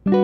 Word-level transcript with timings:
Konten 0.00 0.16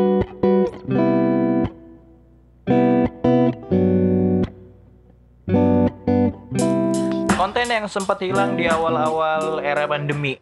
yang 7.68 7.84
sempat 7.84 8.24
hilang 8.24 8.56
di 8.56 8.64
awal-awal 8.64 9.60
era 9.60 9.84
pandemi 9.84 10.40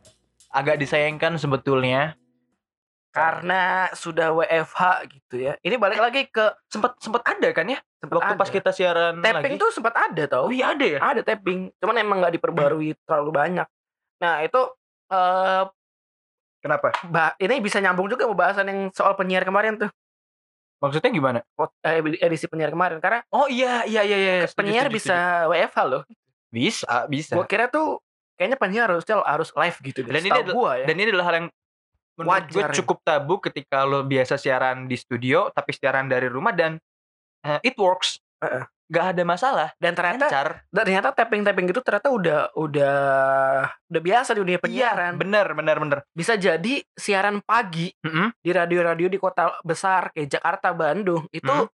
agak 0.55 0.79
disayangkan 0.79 1.35
sebetulnya. 1.35 2.15
Karena 3.11 3.91
sudah 3.91 4.31
WFH 4.39 5.11
gitu 5.11 5.51
ya. 5.51 5.59
Ini 5.67 5.83
balik 5.83 5.99
lagi 5.99 6.31
ke 6.31 6.55
Sempat 6.71 7.03
sempat 7.03 7.27
ada 7.27 7.51
kan 7.51 7.67
ya? 7.67 7.83
sempat 7.99 8.23
Waktu 8.23 8.35
ada. 8.35 8.39
pas 8.39 8.51
kita 8.55 8.71
siaran 8.71 9.19
tapping 9.19 9.59
lagi. 9.59 9.63
tuh 9.67 9.71
sempat 9.75 9.99
ada 9.99 10.31
tau. 10.31 10.47
Oh 10.47 10.55
iya 10.55 10.79
ada 10.79 10.87
ya? 10.87 11.03
Ada 11.03 11.27
tapping, 11.27 11.75
cuman 11.83 11.97
emang 11.99 12.23
nggak 12.23 12.39
diperbarui 12.39 12.95
terlalu 13.03 13.31
banyak. 13.35 13.67
Nah 14.23 14.47
itu 14.47 14.63
eh 15.11 15.65
Kenapa? 16.65 16.97
bah- 17.13 17.37
ini 17.37 17.61
bisa 17.61 17.77
nyambung 17.77 18.09
juga 18.09 18.25
pembahasan 18.25 18.65
yang 18.65 18.81
soal 18.97 19.13
penyiar 19.13 19.45
kemarin 19.45 19.77
tuh, 19.77 19.93
Maksudnya 20.85 21.11
gimana? 21.13 21.39
Eh, 21.81 22.01
edisi 22.21 22.45
penyiar 22.45 22.69
kemarin. 22.69 23.01
Karena 23.01 23.25
Oh 23.33 23.49
iya 23.49 23.89
iya 23.89 24.05
iya 24.05 24.17
iya. 24.17 24.35
Penyiar 24.53 24.93
setuju, 24.93 24.97
bisa 25.01 25.17
setuju. 25.17 25.53
WFH 25.57 25.79
loh. 25.89 26.03
bisa 26.53 27.09
bisa. 27.09 27.33
Gua 27.41 27.47
kira 27.49 27.73
tuh 27.73 28.05
kayaknya 28.37 28.59
penyiar 28.61 28.89
harusnya 28.93 29.17
harus 29.25 29.49
live 29.57 29.79
gitu. 29.81 30.05
Dan 30.05 30.21
ini 30.21 30.29
adalah- 30.29 30.53
gua 30.55 30.71
ya. 30.77 30.85
Dan 30.85 30.97
ini 31.01 31.09
adalah 31.09 31.27
hal 31.33 31.37
yang 31.41 31.49
menurut 32.15 32.47
gue 32.47 32.63
ya. 32.63 32.71
cukup 32.79 32.99
tabu 33.03 33.43
ketika 33.43 33.83
lo 33.83 34.07
biasa 34.07 34.39
siaran 34.39 34.87
di 34.87 34.95
studio 34.95 35.51
tapi 35.51 35.75
siaran 35.75 36.07
dari 36.07 36.31
rumah 36.31 36.55
dan 36.55 36.77
eh, 37.43 37.59
it 37.65 37.75
works. 37.81 38.21
Heeh. 38.45 38.63
Gak 38.85 39.17
ada 39.17 39.23
masalah. 39.25 39.69
Dan 39.81 39.97
ternyata 39.97 40.29
dan 40.29 40.61
ternyata 40.85 41.09
tapping 41.17 41.41
tapping 41.41 41.67
gitu 41.73 41.81
ternyata 41.81 42.13
udah 42.13 42.53
udah 42.53 42.99
udah 43.89 44.03
biasa 44.05 44.37
di 44.37 44.41
dunia 44.45 44.59
penyiaran. 44.61 45.17
Bener 45.17 45.57
bener 45.57 45.77
bener. 45.81 45.99
Bisa 46.13 46.37
jadi 46.37 46.85
siaran 46.93 47.41
pagi 47.41 47.89
Mm-mm. 48.05 48.37
di 48.39 48.51
radio-radio 48.53 49.09
di 49.09 49.17
kota 49.17 49.57
besar 49.65 50.13
kayak 50.13 50.29
Jakarta, 50.29 50.77
Bandung 50.77 51.25
itu 51.33 51.49
Hmm. 51.49 51.69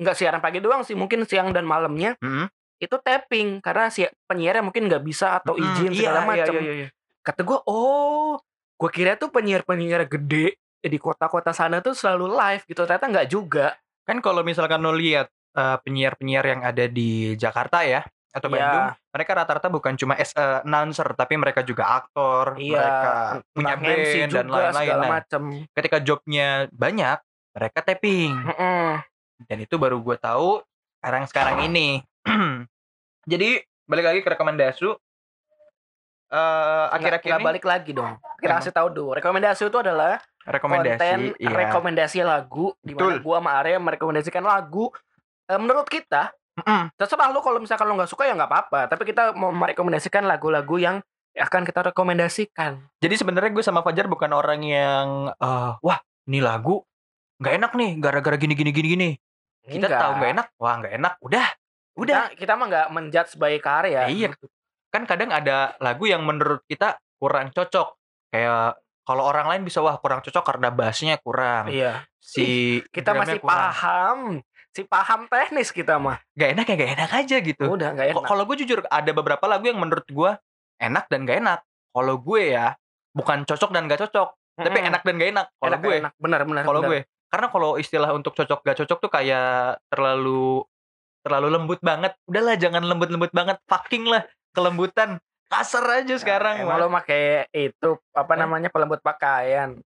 nggak 0.00 0.16
siaran 0.16 0.40
pagi 0.40 0.60
doang 0.60 0.84
sih, 0.84 0.92
mungkin 0.92 1.24
siang 1.24 1.52
dan 1.52 1.64
malamnya 1.64 2.16
Mm-mm. 2.20 2.48
itu 2.76 2.96
tapping 3.00 3.60
karena 3.60 3.88
si 3.88 4.04
penyiarnya 4.24 4.64
mungkin 4.64 4.88
nggak 4.88 5.04
bisa 5.04 5.40
atau 5.40 5.56
izin 5.56 5.92
Iya, 5.92 5.98
segala 6.08 6.20
iya, 6.20 6.28
macam. 6.28 6.52
iya, 6.56 6.60
iya, 6.60 6.74
iya. 6.84 6.88
Kata 7.24 7.40
gue, 7.42 7.58
oh, 7.64 8.36
gue 8.76 8.90
kira 8.92 9.16
tuh 9.16 9.32
penyiar-penyiar 9.32 10.04
gede 10.06 10.56
di 10.86 10.98
kota-kota 11.00 11.50
sana 11.50 11.80
tuh 11.82 11.96
selalu 11.96 12.30
live 12.32 12.62
gitu. 12.64 12.84
Ternyata 12.86 13.06
nggak 13.10 13.28
juga. 13.28 13.74
Kan 14.06 14.22
kalau 14.22 14.46
misalkan 14.46 14.78
lo 14.78 14.94
lihat 14.94 15.26
eh, 15.56 15.76
penyiar-penyiar 15.80 16.44
yang 16.44 16.60
ada 16.62 16.84
di 16.86 17.34
Jakarta 17.40 17.82
ya 17.82 18.04
atau 18.36 18.52
Iya. 18.52 18.56
Bandung, 18.60 18.86
mereka 19.16 19.30
rata-rata 19.32 19.68
bukan 19.72 19.96
cuma 19.96 20.12
as 20.20 20.36
a 20.36 20.60
announcer 20.60 21.08
tapi 21.16 21.40
mereka 21.40 21.64
juga 21.64 21.88
aktor, 21.88 22.60
Iya, 22.60 22.76
mereka 22.76 23.10
punya 23.56 23.74
MC 23.80 24.12
band 24.28 24.32
dan 24.36 24.46
lain-lain. 24.52 24.88
Nah, 25.00 25.22
ketika 25.72 25.98
jobnya 26.04 26.68
banyak, 26.68 27.16
mereka 27.56 27.78
tapping. 27.80 28.32
Heeh. 28.36 28.92
dan 29.36 29.60
itu 29.60 29.76
baru 29.76 30.00
gue 30.00 30.16
tahu 30.16 30.64
sekarang 30.96 31.28
sekarang 31.28 31.56
ini 31.68 32.00
jadi 33.30 33.60
balik 33.84 34.08
lagi 34.08 34.20
ke 34.24 34.28
rekomendasi 34.32 34.96
eh 36.26 36.86
akhir-akhir 36.90 37.38
ini 37.38 37.44
balik 37.46 37.62
lagi 37.68 37.94
dong. 37.94 38.18
Kita 38.42 38.58
kasih 38.58 38.74
tahu 38.74 38.90
dulu. 38.90 39.14
Rekomendasi 39.14 39.70
itu 39.70 39.78
adalah 39.78 40.18
rekomendasi 40.42 40.98
konten 40.98 41.18
iya. 41.38 41.54
rekomendasi 41.54 42.18
lagu 42.26 42.74
di 42.82 42.98
mana 42.98 43.22
gua 43.22 43.38
sama 43.38 43.50
Arya 43.62 43.78
merekomendasikan 43.78 44.42
lagu 44.42 44.90
eh, 45.50 45.60
menurut 45.60 45.86
kita 45.86 46.34
Mm-mm. 46.56 46.92
terserah 46.96 47.28
lu 47.30 47.44
kalau 47.44 47.60
misalkan 47.60 47.84
lu 47.86 47.94
nggak 48.00 48.10
suka 48.10 48.24
ya 48.24 48.32
nggak 48.32 48.48
apa-apa 48.48 48.80
tapi 48.88 49.02
kita 49.04 49.36
mau 49.36 49.52
merekomendasikan 49.52 50.24
lagu-lagu 50.24 50.76
yang 50.80 50.96
akan 51.36 51.68
kita 51.68 51.92
rekomendasikan. 51.92 52.80
Jadi 52.96 53.14
sebenarnya 53.20 53.52
gue 53.52 53.60
sama 53.60 53.84
Fajar 53.84 54.08
bukan 54.08 54.32
orang 54.32 54.64
yang 54.64 55.28
eh, 55.36 55.72
wah 55.84 55.98
ini 56.26 56.40
lagu 56.40 56.80
nggak 57.36 57.54
enak 57.60 57.72
nih 57.76 57.90
gara-gara 58.00 58.36
gini 58.40 58.56
gini 58.56 58.72
gini 58.72 58.88
gini 58.96 59.10
kita 59.66 59.86
Enggak. 59.90 60.00
tahu 60.00 60.12
nggak 60.16 60.30
enak? 60.38 60.46
Wah 60.62 60.74
nggak 60.78 60.94
enak. 60.94 61.14
Udah 61.20 61.46
udah. 61.96 62.20
kita, 62.32 62.38
kita 62.38 62.52
mah 62.54 62.66
nggak 62.70 62.88
menjudge 62.94 63.30
sebagai 63.34 63.60
karya. 63.60 64.06
Iya. 64.06 64.28
Kan 64.94 65.02
kadang 65.04 65.34
ada 65.34 65.74
lagu 65.82 66.06
yang 66.06 66.22
menurut 66.22 66.62
kita 66.70 66.96
kurang 67.18 67.50
cocok. 67.50 67.98
Kayak 68.30 68.78
kalau 69.06 69.22
orang 69.26 69.46
lain 69.50 69.62
bisa 69.66 69.82
wah 69.82 69.98
kurang 69.98 70.22
cocok 70.22 70.44
karena 70.46 70.68
bassnya 70.70 71.18
kurang. 71.18 71.68
Iya. 71.68 72.06
Si 72.22 72.78
kita 72.94 73.14
masih 73.14 73.42
kurang. 73.42 73.50
paham 73.50 74.18
si 74.76 74.84
paham 74.84 75.24
teknis 75.24 75.72
kita 75.72 75.96
mah 75.96 76.20
nggak 76.30 76.50
enak 76.52 76.64
ya 76.66 76.74
nggak 76.76 76.92
enak 76.94 77.10
aja 77.16 77.36
gitu 77.40 77.64
udah 77.66 77.88
Ko- 77.90 78.04
enak 78.04 78.24
Kalau 78.26 78.42
gue 78.44 78.56
jujur 78.58 78.84
ada 78.84 79.10
beberapa 79.10 79.44
lagu 79.46 79.64
yang 79.64 79.80
menurut 79.80 80.04
gue 80.06 80.30
enak 80.76 81.08
dan 81.08 81.24
gak 81.24 81.40
enak. 81.40 81.60
Kalau 81.88 82.14
gue 82.18 82.52
ya 82.52 82.76
bukan 83.10 83.42
cocok 83.42 83.72
dan 83.72 83.88
gak 83.88 83.96
cocok, 83.98 84.28
tapi 84.54 84.76
Mm-mm. 84.76 84.88
enak 84.92 85.00
dan 85.00 85.14
gak 85.16 85.30
enak. 85.32 85.46
Kalau 85.56 85.76
gue, 85.80 85.94
enak. 85.96 86.12
benar 86.14 86.40
benar 86.44 86.62
kalau 86.62 86.80
gue, 86.84 87.00
karena 87.26 87.46
kalau 87.48 87.70
istilah 87.74 88.12
untuk 88.12 88.36
cocok 88.36 88.60
gak 88.60 88.76
cocok 88.76 88.98
tuh 89.00 89.08
kayak 89.10 89.48
terlalu 89.88 90.60
terlalu 91.22 91.48
lembut 91.50 91.80
banget. 91.80 92.12
Udahlah 92.22 92.54
jangan 92.54 92.84
lembut-lembut 92.84 93.32
banget, 93.32 93.56
fucking 93.64 94.04
lah 94.04 94.20
kelembutan. 94.52 95.16
Kasar 95.46 95.88
aja 95.96 96.12
sekarang. 96.14 96.60
emang 96.60 96.76
lo 96.76 96.86
mah. 96.86 97.00
pakai 97.00 97.48
itu 97.50 97.96
apa 98.12 98.28
Hah? 98.28 98.38
namanya 98.38 98.68
pelembut 98.68 99.00
pakaian 99.00 99.80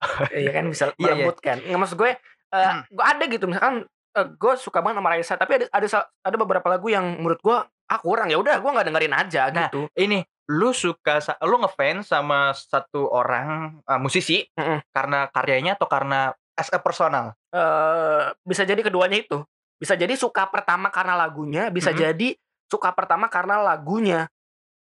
iya 0.32 0.50
kan 0.52 0.64
bisa 0.66 0.84
Iya, 0.86 0.92
iya. 0.94 1.02
melembutkan 1.10 1.56
nggak 1.60 1.78
maksud 1.78 1.96
gue 1.96 2.10
eh, 2.14 2.18
Hmm. 2.54 2.80
gue 2.86 3.04
ada 3.04 3.24
gitu 3.26 3.44
misalkan 3.44 3.84
eh, 4.14 4.26
gue 4.30 4.52
suka 4.56 4.78
banget 4.78 4.96
sama 4.98 5.10
Raisa 5.10 5.34
tapi 5.34 5.52
ada 5.58 5.66
ada 5.68 5.86
ada 6.22 6.36
beberapa 6.36 6.66
lagu 6.66 6.86
yang 6.86 7.18
menurut 7.18 7.38
gue 7.38 7.56
ah 7.84 8.00
kurang 8.00 8.30
ya 8.30 8.38
udah 8.38 8.56
gue 8.56 8.70
nggak 8.70 8.86
dengerin 8.88 9.14
aja 9.14 9.42
Nah, 9.50 9.68
gitu 9.68 9.86
Ini 9.92 10.22
lu 10.48 10.70
suka 10.70 11.20
lu 11.42 11.56
ngefans 11.58 12.08
sama 12.08 12.52
satu 12.52 13.08
orang 13.08 13.80
uh, 13.82 13.96
musisi 13.96 14.44
Mm-mm. 14.52 14.84
karena 14.90 15.28
karyanya 15.28 15.74
atau 15.74 15.88
karena 15.88 16.32
as 16.54 16.68
a 16.68 16.78
personal? 16.78 17.32
eh 17.50 18.24
bisa 18.42 18.62
jadi 18.62 18.78
keduanya 18.78 19.18
itu 19.18 19.40
bisa 19.74 19.94
jadi 19.94 20.12
suka 20.14 20.46
pertama 20.46 20.88
karena 20.88 21.14
lagunya 21.14 21.68
bisa 21.68 21.90
Mhm. 21.90 21.98
jadi 21.98 22.28
suka 22.66 22.90
pertama 22.92 23.26
karena 23.28 23.60
lagunya 23.60 24.26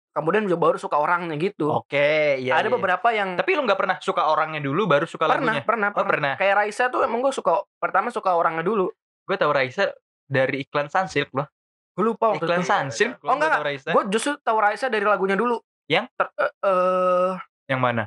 kemudian 0.09 0.43
baru 0.49 0.75
suka 0.75 0.97
orangnya 0.97 1.37
gitu 1.37 1.69
Oke, 1.71 2.35
iya. 2.41 2.59
ada 2.59 2.67
iya. 2.67 2.73
beberapa 2.73 3.07
yang 3.09 3.37
Tapi 3.37 3.51
lu 3.53 3.63
nggak 3.63 3.79
pernah 3.79 3.97
suka 4.01 4.27
orangnya 4.27 4.59
dulu 4.59 4.83
baru 4.83 5.05
suka 5.05 5.29
pernah, 5.29 5.53
lagunya? 5.55 5.63
pernah 5.63 5.89
Oh, 5.93 6.03
pernah. 6.03 6.33
kayak 6.35 6.55
Raisa 6.57 6.89
tuh 6.89 7.05
emang 7.05 7.21
gue 7.21 7.31
suka 7.31 7.61
pertama 7.79 8.09
suka 8.09 8.33
orangnya 8.33 8.65
dulu 8.65 8.89
Gue 9.29 9.37
tahu 9.37 9.51
Raisa 9.51 9.93
dari 10.25 10.63
iklan 10.63 10.89
Sunsilk 10.89 11.29
loh. 11.31 11.45
gue 11.91 12.05
lupa 12.07 12.31
waktu 12.31 12.41
Iklan 12.41 12.59
itu. 12.59 12.69
Sunsilk. 12.69 13.19
Oh, 13.21 13.35
enggak, 13.35 13.59
gue 13.85 14.03
justru 14.09 14.33
tahu 14.39 14.57
Raisa 14.57 14.87
dari 14.87 15.03
lagunya 15.03 15.35
dulu 15.35 15.59
Yang? 15.85 16.09
Ter- 16.11 16.33
eh, 16.33 16.53
eh, 16.63 17.31
Yang 17.67 17.79
mana? 17.79 18.03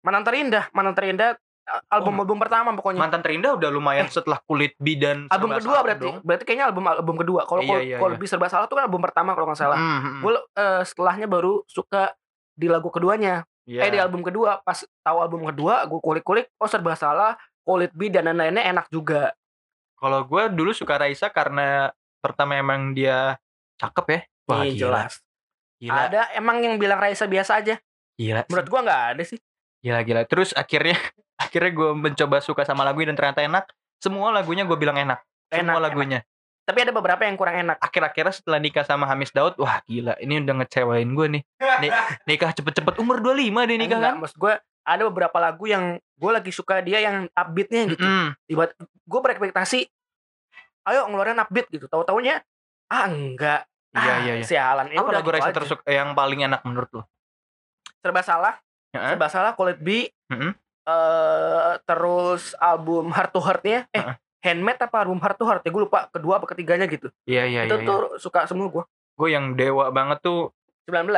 Mantan 0.00 0.24
Terindah 0.24 0.64
Mantan 0.70 0.92
Terindah 0.92 1.30
eh, 1.62 1.82
album 1.88 2.18
album 2.18 2.36
pertama 2.36 2.72
pokoknya 2.72 2.98
Mantan 2.98 3.20
Terindah 3.20 3.54
udah 3.54 3.68
lumayan 3.68 4.04
setelah 4.06 4.40
kulit 4.42 4.74
bidan 4.76 5.28
album 5.28 5.54
kedua 5.54 5.70
Salah 5.70 5.84
berarti 5.86 6.06
dong. 6.06 6.16
berarti 6.20 6.44
kayaknya 6.44 6.66
album 6.66 6.84
album 6.84 7.16
kedua 7.16 7.40
kalau 7.44 7.60
Iya, 7.60 7.68
kalau 7.70 7.80
iya, 7.82 7.96
kalau 7.96 8.08
iya. 8.08 8.16
lebih 8.16 8.26
serba 8.26 8.48
salah 8.48 8.66
tuh 8.66 8.76
kan 8.76 8.84
album 8.84 9.00
pertama 9.00 9.30
kalau 9.30 9.46
nggak 9.46 9.60
salah 9.60 9.76
Hmm, 9.76 9.88
hmm, 9.88 10.00
hmm. 10.02 10.20
gue 10.20 10.32
eh, 10.58 10.82
setelahnya 10.82 11.26
baru 11.26 11.52
suka 11.64 12.02
di 12.52 12.66
lagu 12.66 12.88
keduanya 12.88 13.44
Iya. 13.62 13.80
eh 13.80 13.90
di 13.92 13.98
album 13.98 14.20
kedua 14.20 14.58
pas 14.58 14.74
tahu 14.98 15.18
album 15.20 15.46
kedua 15.46 15.84
gue 15.84 16.00
kulik-kulik 16.00 16.50
oh 16.56 16.66
serba 16.66 16.92
salah 16.92 17.36
kulit 17.62 17.92
B 17.92 18.08
dan 18.08 18.26
lain-lainnya 18.26 18.66
enak 18.66 18.90
juga 18.90 19.30
Kalau 20.00 20.24
gue 20.24 20.42
dulu 20.50 20.72
suka 20.72 20.96
Raisa 20.96 21.28
karena 21.28 21.92
pertama 22.18 22.56
emang 22.56 22.92
dia 22.92 23.36
cakep 23.76 24.06
ya. 24.08 24.20
Wah, 24.48 24.64
Ih, 24.64 24.72
gila. 24.72 24.80
jelas 25.06 25.12
Gila, 25.76 26.00
ada 26.08 26.22
emang 26.34 26.58
yang 26.58 26.76
bilang 26.76 26.98
Raisa 26.98 27.24
biasa 27.24 27.60
aja 27.60 27.76
gila. 28.14 28.44
menurut 28.48 28.68
gua 28.68 28.80
nggak 28.82 29.02
ada 29.14 29.22
sih 29.24 29.38
Gila, 29.80 30.00
gila. 30.02 30.22
Terus 30.24 30.52
akhirnya 30.52 30.96
akhirnya 31.44 31.70
gue 31.72 31.90
mencoba 31.94 32.36
suka 32.40 32.64
sama 32.64 32.82
lagunya 32.82 33.08
dan 33.08 33.16
ternyata 33.16 33.40
enak. 33.40 33.64
Semua 33.96 34.28
lagunya 34.28 34.64
gue 34.64 34.76
bilang 34.76 34.96
enak. 34.96 35.20
Semua 35.48 35.80
Enak, 35.80 35.82
lagunya. 35.82 36.20
tapi 36.62 36.86
ada 36.86 36.94
beberapa 36.94 37.26
yang 37.26 37.34
kurang 37.34 37.58
enak 37.58 37.82
Akhir-akhirnya 37.82 38.30
setelah 38.30 38.62
nikah 38.62 38.84
sama 38.84 39.02
Hamis 39.02 39.34
Daud, 39.34 39.58
wah 39.58 39.82
gila, 39.82 40.14
ini 40.20 40.38
udah 40.38 40.54
ngecewain 40.62 41.08
gue 41.10 41.26
nih. 41.26 41.42
Ni- 41.80 41.92
nikah 42.28 42.52
cepet-cepet 42.52 42.94
umur 42.96 43.18
25 43.18 43.66
deh 43.66 43.74
nikah 43.74 43.98
Enggak, 43.98 44.12
kan? 44.12 44.20
maksud 44.20 44.38
gue 44.38 44.54
ada 44.82 45.02
beberapa 45.06 45.36
lagu 45.36 45.64
yang 45.64 45.84
gue 45.96 46.30
lagi 46.30 46.50
suka 46.50 46.80
dia 46.80 46.98
yang 46.98 47.28
upbeatnya 47.30 47.88
gitu 47.88 48.02
Mm-mm. 48.02 48.32
tiba 48.44 48.68
gue 48.82 49.20
berekspektasi 49.20 49.88
ayo 50.86 51.06
ngeluarin 51.06 51.38
upbeat 51.38 51.68
gitu 51.68 51.86
tahu 51.86 52.02
taunya 52.02 52.40
ah 52.86 53.06
enggak 53.06 53.64
Iya, 53.90 53.98
ah, 54.06 54.18
iya, 54.22 54.32
iya. 54.38 54.46
sialan 54.46 54.86
ya 54.86 55.02
Apa 55.02 55.10
lagu 55.10 55.26
gitu 55.26 55.34
Raisa 55.34 55.50
tersuka 55.50 55.82
yang 55.84 56.14
paling 56.14 56.46
enak 56.46 56.62
menurut 56.62 56.90
lo? 56.92 57.02
serba 57.98 58.22
salah 58.22 58.54
Heeh. 58.94 59.12
serba 59.12 59.26
salah 59.26 59.52
kulit 59.52 59.76
B 59.76 60.06
Mm-mm. 60.30 60.54
eh 60.86 61.72
terus 61.82 62.54
album 62.56 63.10
Heart 63.10 63.32
to 63.34 63.40
Heartnya 63.42 63.90
eh 63.90 63.98
Heeh. 63.98 64.14
handmade 64.40 64.78
apa 64.78 65.02
album 65.02 65.18
Heart 65.18 65.36
to 65.36 65.44
Heart 65.44 65.62
ya 65.62 65.70
gue 65.70 65.82
lupa 65.82 66.06
kedua 66.06 66.38
apa 66.38 66.46
ketiganya 66.46 66.86
gitu 66.86 67.10
Iya, 67.26 67.44
iya, 67.44 67.60
itu 67.66 67.76
iya. 67.76 67.84
tuh 67.84 68.14
suka 68.16 68.46
semua 68.46 68.70
gue 68.70 68.84
Gue 69.18 69.28
yang 69.30 69.52
dewa 69.52 69.90
banget 69.90 70.22
tuh, 70.22 70.48
19 70.86 71.12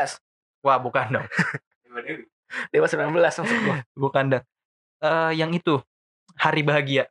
wah 0.59 0.75
bukan 0.77 1.07
dong. 1.13 1.27
Dewa 2.69 2.87
19 2.87 3.13
maksud 3.15 3.45
gue 3.59 3.77
bukan 3.95 4.25
dong. 4.29 4.45
Eh 4.99 5.33
yang 5.35 5.51
itu, 5.51 5.81
Hari 6.35 6.63
Bahagia. 6.63 7.07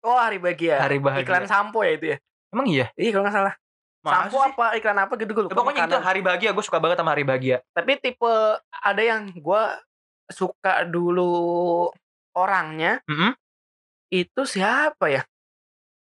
oh 0.00 0.14
hari 0.14 0.38
bahagia 0.38 0.78
Hari 0.78 0.98
Bahagia. 0.98 1.22
iklan 1.22 1.44
sampo 1.44 1.82
ya 1.82 1.92
itu 1.92 2.06
ya 2.08 2.16
Emang 2.48 2.66
iya? 2.66 2.86
iya 2.94 3.10
kalau 3.10 3.26
nggak 3.26 3.34
salah 3.34 3.54
Masa 3.98 4.14
sampo 4.22 4.38
sih? 4.38 4.46
apa 4.48 4.66
iklan 4.74 4.98
apa 5.00 5.12
gitu 5.14 5.30
gue 5.32 5.42
Ya, 5.42 5.46
lupa 5.46 5.56
pokoknya 5.56 5.82
itu. 5.84 5.96
Hari 5.98 6.20
Bahagia, 6.22 6.50
gue 6.50 6.62
suka 6.62 6.78
banget 6.78 6.96
sama 6.96 7.10
Hari 7.10 7.24
Bahagia. 7.24 7.56
tapi 7.70 7.92
tipe 7.96 8.32
ada 8.70 9.02
yang 9.02 9.26
gue 9.32 9.62
suka 10.28 10.84
dulu 10.84 11.32
orangnya 12.32 13.02
Mm-mm. 13.04 13.34
Itu 14.06 14.42
siapa 14.42 15.08
ya? 15.08 15.26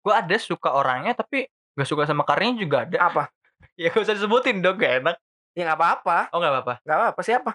Gue 0.01 0.11
ada 0.11 0.35
suka 0.35 0.69
orangnya 0.69 1.13
tapi 1.13 1.47
gak 1.73 1.87
suka 1.87 2.03
sama 2.03 2.21
karyanya 2.21 2.59
juga 2.59 2.77
ada. 2.83 2.97
Apa? 3.01 3.23
Ya 3.79 3.87
gak 3.89 4.03
usah 4.03 4.13
disebutin 4.13 4.59
dong, 4.59 4.75
gak 4.75 4.99
enak. 4.99 5.15
Ya 5.51 5.63
nggak 5.65 5.79
apa-apa. 5.79 6.17
Oh 6.31 6.39
gak 6.39 6.51
apa-apa. 6.51 6.73
Nggak 6.81 6.97
apa-apa 6.97 7.21
siapa? 7.21 7.51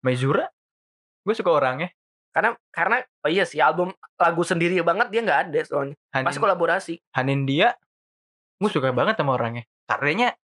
Maizura? 0.00 0.50
Gue 1.26 1.34
suka 1.34 1.50
orangnya. 1.50 1.90
Karena 2.30 2.54
karena 2.70 3.02
oh 3.26 3.30
iya 3.32 3.42
sih 3.42 3.58
album 3.58 3.90
lagu 4.14 4.46
sendiri 4.46 4.78
banget 4.86 5.10
dia 5.10 5.20
nggak 5.26 5.40
ada 5.50 5.60
soalnya. 5.66 5.96
Hanin, 6.14 6.26
Pasti 6.30 6.38
kolaborasi. 6.38 6.94
Hanin 7.18 7.42
dia, 7.42 7.74
gue 8.62 8.70
suka 8.70 8.94
banget 8.94 9.18
sama 9.18 9.34
orangnya. 9.34 9.66
Karyanya 9.90 10.38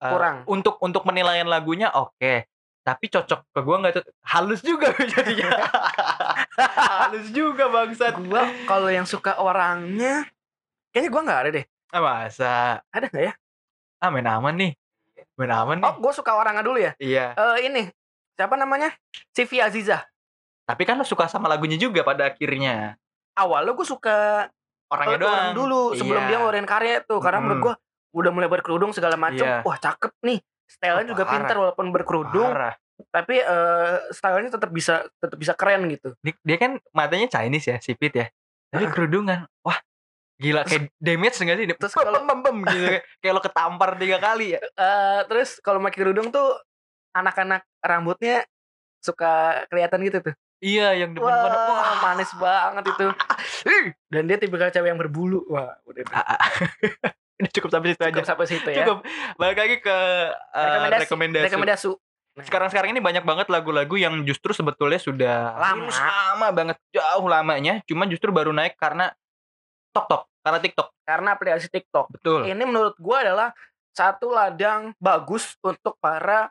Kurang. 0.00 0.48
untuk 0.48 0.80
untuk 0.80 1.04
penilaian 1.04 1.44
lagunya 1.44 1.92
oke. 1.92 2.48
Tapi 2.82 3.04
cocok 3.12 3.40
ke 3.52 3.60
gue 3.60 3.76
nggak 3.76 3.92
tuh 4.00 4.04
halus 4.32 4.64
juga 4.64 4.90
jadinya. 4.96 5.50
halus 6.96 7.28
juga 7.30 7.68
bangsat. 7.68 8.16
Gua 8.22 8.48
kalau 8.64 8.88
yang 8.88 9.04
suka 9.04 9.36
orangnya 9.36 10.24
kayaknya 10.94 11.10
gua 11.12 11.22
nggak 11.28 11.40
ada 11.44 11.50
deh. 11.60 11.64
Ah, 11.92 12.00
masa? 12.00 12.80
Ada 12.88 13.12
nggak 13.12 13.24
ya? 13.28 13.32
Ah 14.00 14.08
main 14.08 14.26
aman 14.26 14.54
nih. 14.56 14.72
Main 15.36 15.52
aman 15.52 15.76
nih. 15.82 15.86
Oh, 15.90 15.94
gue 16.02 16.12
suka 16.14 16.34
orangnya 16.34 16.62
dulu 16.64 16.78
ya. 16.78 16.94
Iya. 16.98 17.34
Eh 17.34 17.70
ini 17.70 17.82
siapa 18.34 18.54
namanya? 18.58 18.90
Sivi 19.30 19.62
Aziza. 19.62 20.02
Tapi 20.62 20.82
kan 20.84 20.94
lo 20.94 21.04
suka 21.04 21.26
sama 21.26 21.46
lagunya 21.46 21.76
juga 21.76 22.02
pada 22.02 22.30
akhirnya. 22.30 22.94
Awalnya 23.34 23.72
gue 23.72 23.86
suka 23.86 24.46
Orangnya 24.92 25.18
doang. 25.18 25.32
orang 25.32 25.48
dulu 25.56 25.80
sebelum 25.96 26.22
Iya. 26.22 26.28
dia 26.28 26.36
ngeluarin 26.38 26.68
karya 26.68 26.96
tuh 27.02 27.18
karena 27.18 27.38
Mm. 27.40 27.44
menurut 27.44 27.60
gue 27.60 27.74
udah 28.12 28.30
mulai 28.30 28.48
berkerudung 28.48 28.92
segala 28.92 29.16
macam. 29.16 29.42
Iya. 29.42 29.64
Wah 29.64 29.76
cakep 29.76 30.12
nih. 30.22 30.38
Stylenya 30.68 31.04
Oh, 31.04 31.10
juga 31.12 31.24
parah. 31.24 31.34
pintar 31.36 31.56
walaupun 31.58 31.86
berkerudung, 31.90 32.48
Parah. 32.48 32.74
tapi 33.12 33.36
eh 33.36 33.96
stylenya 34.08 34.50
tetap 34.52 34.70
bisa 34.70 35.04
tetap 35.16 35.36
bisa 35.36 35.52
keren 35.52 35.84
gitu. 35.88 36.16
Dia, 36.20 36.32
dia 36.40 36.56
kan 36.56 36.72
matanya 36.92 37.28
Chinese 37.28 37.68
ya, 37.68 37.76
sipit 37.76 38.12
ya. 38.12 38.26
Tapi 38.72 38.88
kerudungan. 38.88 39.44
Wah, 39.60 39.76
gila 40.40 40.64
kayak 40.64 40.88
damage 40.96 41.36
enggak 41.40 41.56
sih? 41.56 41.66
terus 41.68 41.92
kalau- 41.92 42.24
pem, 42.24 42.40
pem, 42.40 42.56
gitu. 42.64 42.86
Kayak- 43.20 43.34
lo 43.36 43.40
ketampar 43.40 43.90
tiga 43.96 44.16
kali 44.16 44.56
ya. 44.56 44.60
Eh 44.64 45.20
terus 45.28 45.60
kalau 45.60 45.76
pakai 45.80 45.98
kerudung 45.98 46.32
tuh 46.32 46.56
anak-anak 47.12 47.64
rambutnya 47.80 48.44
suka 49.00 49.64
kelihatan 49.68 50.00
gitu 50.04 50.18
tuh. 50.22 50.34
Iya, 50.62 50.94
yang 50.94 51.10
depan 51.18 51.26
depan. 51.26 51.50
Wah, 51.74 51.94
manis 51.98 52.30
banget 52.38 52.84
itu. 52.94 53.06
Dan 54.14 54.30
dia 54.30 54.38
tipikal 54.38 54.70
cewek 54.70 54.94
yang 54.94 55.00
berbulu. 55.00 55.42
Wah, 55.50 55.74
udah. 55.90 56.06
Ah, 56.14 56.38
ah. 56.38 56.40
Ini 57.42 57.50
cukup 57.50 57.74
sampai 57.74 57.90
situ 57.90 58.02
aja. 58.06 58.14
cukup 58.14 58.28
sampai 58.30 58.46
situ 58.46 58.68
ya. 58.70 58.86
Cukup. 58.86 59.02
Balik 59.34 59.58
lagi 59.58 59.76
ke 59.82 59.96
uh, 60.54 60.86
rekomendasi. 61.02 61.50
Rekomendasi. 61.50 61.86
Nah, 62.32 62.44
Sekarang-sekarang 62.48 62.96
ini 62.96 63.00
banyak 63.02 63.26
banget 63.28 63.50
lagu-lagu 63.52 63.92
yang 63.98 64.22
justru 64.24 64.56
sebetulnya 64.56 64.96
sudah 64.96 65.52
Lama. 65.52 65.90
lama 65.92 66.48
banget, 66.48 66.80
jauh 66.88 67.28
lamanya, 67.28 67.84
cuman 67.84 68.08
justru 68.08 68.32
baru 68.32 68.56
naik 68.56 68.80
karena 68.80 69.12
TikTok, 69.92 70.22
karena 70.40 70.58
TikTok. 70.64 70.88
karena 71.04 71.28
aplikasi 71.36 71.68
TikTok. 71.68 72.06
Betul. 72.16 72.48
Ini 72.48 72.64
menurut 72.64 72.96
gua 72.96 73.20
adalah 73.20 73.52
satu 73.92 74.32
ladang 74.32 74.96
bagus 74.96 75.60
untuk 75.60 76.00
para 76.00 76.48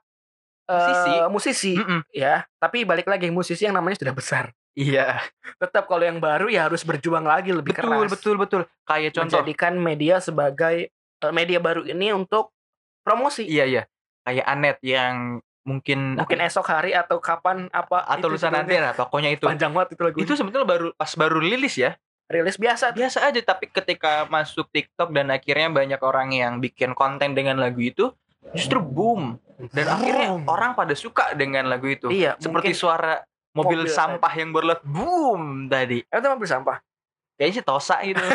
Musisi. 0.68 1.14
musisi 1.28 1.74
Mm-mm. 1.76 2.02
ya. 2.12 2.44
Tapi 2.58 2.84
balik 2.84 3.06
lagi 3.06 3.28
musisi 3.28 3.66
yang 3.66 3.76
namanya 3.76 3.98
sudah 4.00 4.14
besar. 4.14 4.46
Iya, 4.72 5.20
Tetap 5.60 5.84
kalau 5.84 6.08
yang 6.08 6.24
baru 6.24 6.48
ya 6.48 6.72
harus 6.72 6.88
berjuang 6.88 7.28
lagi 7.28 7.52
lebih 7.52 7.76
betul, 7.76 7.92
keras. 7.92 8.08
betul, 8.08 8.36
betul. 8.40 8.62
Kayak 8.88 9.12
contoh, 9.12 9.44
Menjadikan 9.44 9.74
media 9.76 10.16
sebagai 10.24 10.88
eh, 10.94 11.34
media 11.36 11.60
baru 11.60 11.84
ini 11.84 12.16
untuk 12.16 12.56
promosi. 13.04 13.44
iya, 13.44 13.68
iya. 13.68 13.84
Kayak 14.24 14.46
Anet 14.48 14.78
yang 14.80 15.44
mungkin 15.62 16.16
Mungkin 16.16 16.40
esok 16.42 16.72
hari 16.72 16.96
atau 16.96 17.20
kapan 17.20 17.68
apa 17.70 18.02
atau 18.08 18.32
lusa 18.32 18.48
nanti 18.48 18.80
lah, 18.80 18.96
pokoknya 18.96 19.36
itu. 19.36 19.44
panjang 19.46 19.76
banget 19.76 20.00
itu 20.00 20.02
lagu. 20.08 20.18
Itu 20.24 20.34
sebetulnya 20.40 20.64
baru 20.66 20.88
pas 20.96 21.12
baru 21.14 21.38
rilis 21.44 21.76
ya. 21.76 22.00
rilis 22.32 22.56
biasa. 22.56 22.96
Biasa 22.96 23.28
aja, 23.28 23.44
tapi 23.44 23.68
ketika 23.68 24.24
masuk 24.32 24.72
TikTok 24.72 25.12
dan 25.12 25.36
akhirnya 25.36 25.68
banyak 25.68 26.00
orang 26.00 26.32
yang 26.32 26.64
bikin 26.64 26.96
konten 26.96 27.36
dengan 27.36 27.60
lagu 27.60 27.84
itu, 27.84 28.16
justru 28.56 28.80
boom. 28.80 29.36
Dan 29.70 29.86
akhirnya 29.86 30.28
orang 30.44 30.74
pada 30.74 30.98
suka 30.98 31.38
dengan 31.38 31.70
lagu 31.70 31.86
itu. 31.86 32.10
Iya, 32.10 32.34
Seperti 32.36 32.74
mungkin- 32.74 32.78
suara 32.78 33.14
mobil, 33.54 33.84
mobil 33.84 33.92
sampah 33.92 34.34
yang 34.34 34.50
berlewat 34.50 34.82
boom 34.82 35.68
tadi. 35.68 36.02
itu 36.02 36.26
mobil 36.26 36.48
sampah. 36.48 36.82
Kayaknya 37.38 37.54
sih 37.54 37.64
tosa 37.64 37.96
gitu. 38.02 38.26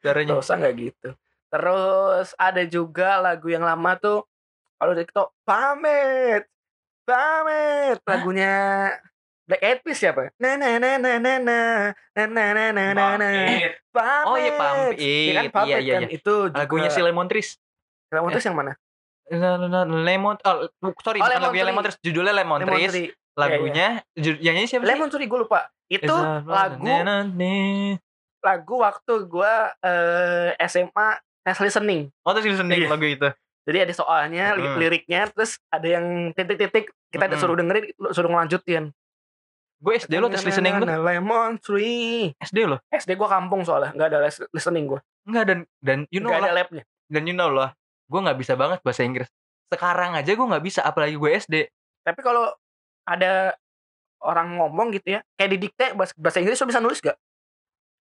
Caranya. 0.00 0.36
Dosa 0.36 0.52
nggak 0.54 0.74
gitu. 0.76 1.08
Terus 1.50 2.28
ada 2.36 2.62
juga 2.64 3.18
lagu 3.18 3.46
yang 3.46 3.62
lama 3.62 3.96
tuh 3.96 4.22
kalau 4.76 4.94
TikTok 4.94 5.34
pamit, 5.42 6.46
pamit 7.04 7.98
lagunya 8.00 8.54
Black 9.44 9.60
Eyed 9.60 9.80
Peas 9.82 9.98
siapa? 9.98 10.30
Na 10.38 10.54
na 10.54 10.78
na 10.78 10.94
na 10.94 11.18
na 11.18 11.32
na 11.36 11.58
na 12.14 12.24
na 12.24 12.44
na 12.54 12.64
na 12.70 12.84
na 12.94 13.08
na 13.18 13.28
pamit. 13.90 14.24
Oh 14.24 14.38
iya 14.38 14.52
pamit. 14.54 14.94
Iya 14.96 15.32
kan 15.32 15.42
Iya 15.42 15.50
pamit 15.50 15.74
iya 15.82 15.94
kan 15.96 16.02
iya. 16.02 16.08
itu 16.08 16.34
juga. 16.46 16.58
Lagunya 16.58 16.88
si 16.88 17.00
Lemon 17.02 17.26
Trees. 17.26 17.58
Lemon 18.08 18.30
Trees 18.30 18.46
yang 18.46 18.54
mana? 18.54 18.72
Lemon 19.30 20.36
oh 20.36 20.56
sorry 21.00 21.18
Oh, 21.18 21.24
bukan 21.24 21.30
Lemon 21.30 21.42
lagunya 21.44 21.62
Tree. 21.62 21.70
Lemon 21.70 21.82
Trees, 21.82 21.98
judulnya 22.02 22.34
Lemon, 22.34 22.58
Trees. 22.60 22.90
Tree. 22.90 23.08
Lagunya 23.32 23.86
ju- 24.12 24.40
yang 24.40 24.54
nyanyi 24.54 24.66
siapa 24.66 24.82
sih? 24.82 24.90
Lemon 24.90 25.08
Tree 25.08 25.24
gue 25.24 25.38
lupa. 25.38 25.60
Itu 25.86 26.14
lagu 26.44 26.86
lagu 28.40 28.74
waktu 28.76 29.14
gue 29.22 29.52
eh, 29.80 30.50
SMA 30.62 31.08
tes 31.40 31.58
listening. 31.58 32.08
Oh 32.20 32.32
terus 32.32 32.46
listening 32.48 32.80
Iya. 32.80 32.90
lagu 32.90 33.06
itu. 33.06 33.28
Jadi 33.60 33.78
ada 33.78 33.92
soalnya, 33.92 34.56
Mm. 34.56 34.76
liriknya, 34.76 35.20
terus 35.28 35.60
ada 35.68 35.84
yang 35.84 36.32
titik-titik 36.32 36.90
kita 37.06 37.20
Mm-mm. 37.22 37.34
disuruh 37.36 37.54
dengerin, 37.54 37.84
suruh 38.10 38.26
ngelanjutin. 38.26 38.90
Gue 39.78 39.94
SD 39.96 40.16
lo 40.16 40.26
tes 40.26 40.42
listening 40.42 40.74
tuh. 40.74 40.88
Lemon 40.88 41.56
Tree. 41.56 42.32
SD 42.36 42.66
lo. 42.66 42.80
SD 42.90 43.14
gue 43.14 43.28
kampung 43.28 43.62
soalnya, 43.62 43.92
nggak 43.92 44.08
ada 44.10 44.18
listening 44.50 44.88
gue. 44.88 45.00
Enggak 45.22 45.44
dan 45.46 45.58
dan 45.78 45.98
you 46.08 46.18
know 46.18 46.32
Nggak 46.32 46.40
ada 46.40 46.48
lah 46.48 46.56
labnya. 46.58 46.82
dan 47.06 47.22
you 47.22 47.32
know 47.32 47.48
lah. 47.48 47.70
Gue 48.10 48.20
nggak 48.26 48.38
bisa 48.42 48.58
banget 48.58 48.82
bahasa 48.82 49.06
Inggris. 49.06 49.30
Sekarang 49.70 50.18
aja 50.18 50.26
gue 50.34 50.46
nggak 50.50 50.64
bisa 50.66 50.82
apalagi 50.82 51.14
gue 51.14 51.30
SD. 51.30 51.54
Tapi 52.02 52.20
kalau 52.26 52.50
ada 53.06 53.54
orang 54.20 54.58
ngomong 54.58 54.90
gitu 54.92 55.16
ya, 55.16 55.20
kayak 55.38 55.50
didikte 55.56 55.94
bahasa, 55.94 56.12
bahasa 56.18 56.42
Inggris 56.42 56.58
lo 56.58 56.66
bisa 56.68 56.82
nulis 56.82 56.98
gak? 57.00 57.16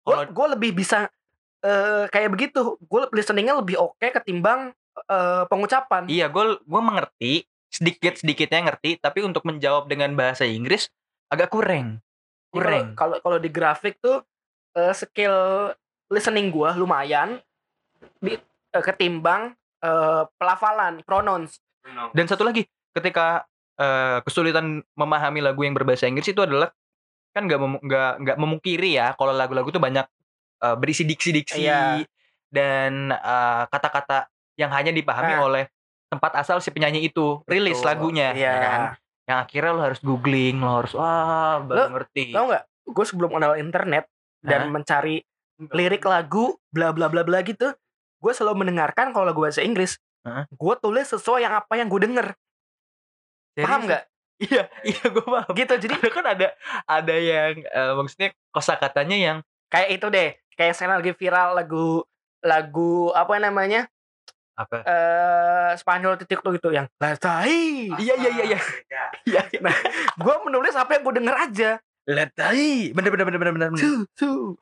Gue 0.02 0.14
Kalau- 0.16 0.32
gue 0.32 0.46
lebih 0.56 0.70
bisa 0.72 1.12
eh, 1.60 2.08
kayak 2.08 2.32
begitu. 2.32 2.80
Gue 2.88 3.04
listeningnya 3.12 3.60
lebih 3.60 3.76
oke 3.76 4.00
ketimbang 4.00 4.72
eh, 5.06 5.44
pengucapan. 5.46 6.08
Iya, 6.08 6.32
gue 6.32 6.56
gue 6.64 6.80
mengerti 6.80 7.32
sedikit 7.70 8.16
sedikitnya 8.18 8.66
ngerti, 8.66 8.98
tapi 8.98 9.22
untuk 9.22 9.46
menjawab 9.46 9.86
dengan 9.86 10.10
bahasa 10.16 10.42
Inggris 10.48 10.88
agak 11.30 11.52
kurang. 11.52 12.02
Kurang. 12.50 12.98
Kalau 12.98 13.22
kalau 13.22 13.38
di 13.38 13.46
grafik 13.52 14.00
tuh 14.02 14.24
eh, 14.74 14.90
skill 14.96 15.70
listening 16.10 16.50
gua 16.50 16.74
lumayan 16.74 17.38
di 18.18 18.34
eh, 18.34 18.82
ketimbang 18.82 19.54
eh, 19.80 20.22
pelafalan, 20.36 21.00
pronouns. 21.02 21.58
Dan 22.12 22.24
satu 22.24 22.44
lagi, 22.44 22.64
ketika 22.92 23.44
eh, 23.74 24.18
kesulitan 24.22 24.84
memahami 24.92 25.40
lagu 25.40 25.64
yang 25.64 25.72
berbahasa 25.72 26.04
Inggris 26.04 26.28
itu 26.28 26.40
adalah 26.40 26.68
kan 27.30 27.46
nggak 27.46 27.80
nggak 27.80 28.12
nggak 28.20 28.36
memungkiri 28.36 28.98
ya 28.98 29.14
kalau 29.14 29.30
lagu-lagu 29.30 29.66
itu 29.66 29.78
banyak 29.78 30.04
eh, 30.60 30.76
berisi 30.76 31.06
diksi-diksi 31.06 31.64
Iya. 31.64 32.04
dan 32.52 33.08
eh, 33.10 33.62
kata-kata 33.66 34.28
yang 34.58 34.68
hanya 34.74 34.92
dipahami 34.92 35.32
Nah. 35.32 35.46
oleh 35.46 35.64
tempat 36.10 36.36
asal 36.36 36.58
si 36.58 36.68
penyanyi 36.68 37.06
itu 37.06 37.40
rilis 37.46 37.78
Betul. 37.80 37.88
lagunya, 37.88 38.28
Iya. 38.34 38.50
ya 38.52 38.60
kan? 38.60 38.80
Yang 39.30 39.38
akhirnya 39.46 39.70
lo 39.72 39.82
harus 39.86 40.00
googling, 40.02 40.56
lo 40.58 40.70
harus 40.82 40.92
wah 40.92 41.62
baru 41.62 41.78
Lo 41.78 41.84
ngerti. 41.96 42.34
Tahu 42.34 42.44
nggak? 42.50 42.64
Gue 42.90 43.04
sebelum 43.06 43.30
kenal 43.30 43.54
internet 43.56 44.04
dan 44.42 44.60
Hah? 44.66 44.70
mencari 44.74 45.22
lirik 45.70 46.02
lagu 46.02 46.58
bla 46.68 46.90
bla 46.90 47.06
bla 47.06 47.22
bla 47.22 47.40
gitu, 47.46 47.70
gue 48.20 48.32
selalu 48.36 48.68
mendengarkan 48.68 49.16
kalau 49.16 49.24
lagu 49.24 49.40
bahasa 49.40 49.64
Inggris. 49.64 49.96
Hah? 50.22 50.44
Gue 50.52 50.74
tulis 50.76 51.08
sesuai 51.08 51.40
yang 51.48 51.56
apa 51.56 51.80
yang 51.80 51.88
gue 51.88 52.00
denger. 52.04 52.36
Paham 53.56 53.80
Serius? 53.82 53.88
nggak? 53.88 54.04
Iya, 54.40 54.62
iya 54.88 55.04
gue 55.04 55.20
paham. 55.24 55.52
Gitu. 55.52 55.74
Jadi 55.84 55.94
Ada 56.00 56.08
kan 56.08 56.24
ada 56.24 56.48
ada 56.88 57.16
yang 57.16 57.60
eh, 57.60 57.92
maksudnya 57.92 58.32
kosakatanya 58.52 59.16
yang 59.20 59.36
kayak 59.68 60.00
itu 60.00 60.06
deh. 60.08 60.32
Kayak 60.56 60.76
sekarang 60.76 61.04
lagi 61.04 61.12
viral 61.12 61.56
lagu 61.56 62.04
lagu 62.40 63.12
apa 63.12 63.36
namanya? 63.36 63.84
apa? 64.60 64.84
eh 64.84 65.72
Spanyol 65.80 66.20
titik 66.20 66.44
tuh 66.44 66.52
gitu 66.52 66.68
yang 66.68 66.84
Latai. 67.00 67.88
Iya 67.96 68.14
iya 68.16 68.30
iya 68.32 68.44
iya. 68.56 68.60
Iya. 69.24 69.42
Nah, 69.64 69.76
gue 70.20 70.34
menulis 70.44 70.76
apa 70.76 70.96
yang 70.96 71.02
gue 71.04 71.14
denger 71.20 71.36
aja. 71.36 71.70
Letai. 72.04 72.92
Bener 72.92 73.08
bener 73.12 73.24
bener 73.28 73.40
bener. 73.40 73.52
bener. 73.72 73.80
Tuh, 73.80 74.04
tuh. 74.16 74.56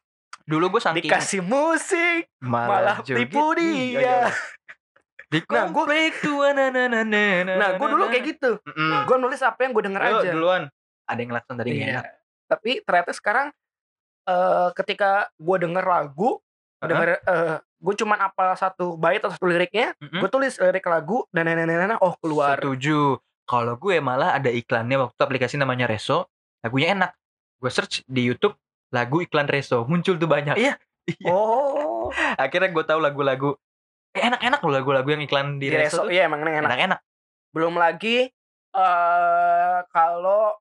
Dulu 0.49 0.65
gue 0.73 0.81
saking 0.81 1.05
Dikasih 1.05 1.43
musik, 1.45 2.33
malah 2.41 3.05
joget. 3.05 3.29
tipu 3.29 3.53
Iya, 3.53 3.61
iya, 3.61 3.69
iya. 3.85 4.17
dia. 4.25 4.33
Di 5.33 5.39
Nah, 5.45 5.69
na 7.45 7.53
Nah, 7.61 7.69
gue 7.77 7.85
dulu 7.87 8.09
kayak 8.09 8.25
gitu. 8.25 8.51
Mm-mm. 8.65 9.05
Gue 9.05 9.17
nulis 9.21 9.45
apa 9.45 9.61
yang 9.61 9.77
gue 9.77 9.85
denger 9.85 10.01
Ayo 10.01 10.17
aja. 10.25 10.31
duluan. 10.33 10.63
Ada 11.05 11.19
yang 11.21 11.29
nggak 11.29 11.45
Iya. 11.77 11.93
enak. 12.01 12.05
Tapi 12.49 12.71
ternyata 12.81 13.11
sekarang 13.13 13.47
eh 14.25 14.69
ketika 14.73 15.29
gue 15.37 15.57
denger 15.61 15.85
lagu, 15.85 16.41
Heeh. 16.81 16.89
denger 16.89 17.09
eh 17.21 17.57
gue 17.61 17.95
cuman 17.95 18.19
apa 18.19 18.57
satu 18.57 18.97
bait 18.97 19.21
atau 19.21 19.37
satu 19.37 19.45
liriknya, 19.45 19.93
Mm-mm. 20.01 20.25
gue 20.25 20.29
tulis 20.33 20.57
lirik 20.57 20.89
lagu 20.89 21.29
dan 21.29 21.45
nah, 21.87 22.01
oh 22.01 22.17
keluar. 22.17 22.57
Setuju. 22.57 23.21
Kalau 23.45 23.77
gue 23.77 24.01
malah 24.01 24.33
ada 24.33 24.49
iklannya 24.49 24.97
waktu 24.97 25.21
aplikasi 25.21 25.61
namanya 25.61 25.85
Reso, 25.85 26.29
lagunya 26.61 26.97
enak. 26.97 27.13
Gue 27.61 27.69
search 27.69 28.01
di 28.09 28.25
YouTube 28.25 28.57
lagu 28.89 29.21
iklan 29.21 29.47
Reso 29.47 29.85
muncul 29.85 30.17
tuh 30.17 30.27
banyak. 30.27 30.57
Iya? 30.57 30.75
Iya. 31.07 31.29
Oh. 31.29 32.09
Akhirnya 32.43 32.69
gue 32.69 32.85
tahu 32.85 33.01
lagu-lagu 33.01 33.57
eh, 34.13 34.23
enak-enak 34.23 34.61
loh 34.61 34.73
lagu-lagu 34.73 35.09
yang 35.09 35.23
iklan 35.23 35.57
di, 35.57 35.69
Di 35.69 35.77
Reso, 35.77 36.01
Reso, 36.01 36.09
tuh 36.09 36.13
iya 36.13 36.25
emang 36.25 36.41
enak. 36.41 36.65
enak-enak. 36.65 37.01
Belum 37.53 37.75
lagi 37.75 38.29
eh 38.69 39.79
kalau 39.91 40.55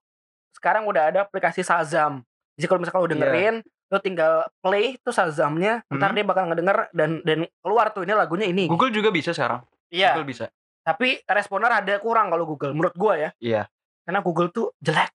sekarang 0.52 0.84
udah 0.84 1.12
ada 1.12 1.18
aplikasi 1.22 1.60
Shazam. 1.60 2.24
Jadi 2.56 2.66
kalau 2.66 2.80
misalkan 2.80 3.00
lu 3.00 3.06
Iya. 3.06 3.12
dengerin, 3.14 3.54
lu 3.62 3.98
tinggal 4.00 4.32
play 4.58 4.98
tuh 5.00 5.12
Shazamnya, 5.12 5.86
ntar 5.88 6.10
Hmm. 6.10 6.16
dia 6.16 6.24
bakal 6.26 6.44
ngedenger 6.50 6.90
dan 6.90 7.22
dan 7.22 7.38
keluar 7.62 7.92
tuh 7.92 8.02
ini 8.02 8.12
lagunya 8.12 8.46
ini. 8.48 8.66
Google 8.66 8.90
juga 8.90 9.08
bisa 9.08 9.30
sekarang. 9.30 9.62
Iya. 9.88 10.16
Google 10.16 10.28
bisa. 10.28 10.44
Tapi 10.82 11.20
responer 11.22 11.84
ada 11.84 11.94
kurang 12.00 12.32
kalau 12.32 12.44
Google 12.44 12.72
menurut 12.72 12.96
gua 12.96 13.14
ya. 13.16 13.30
Iya. 13.38 13.68
Karena 14.02 14.20
Google 14.20 14.48
tuh 14.48 14.72
jelek. 14.80 15.12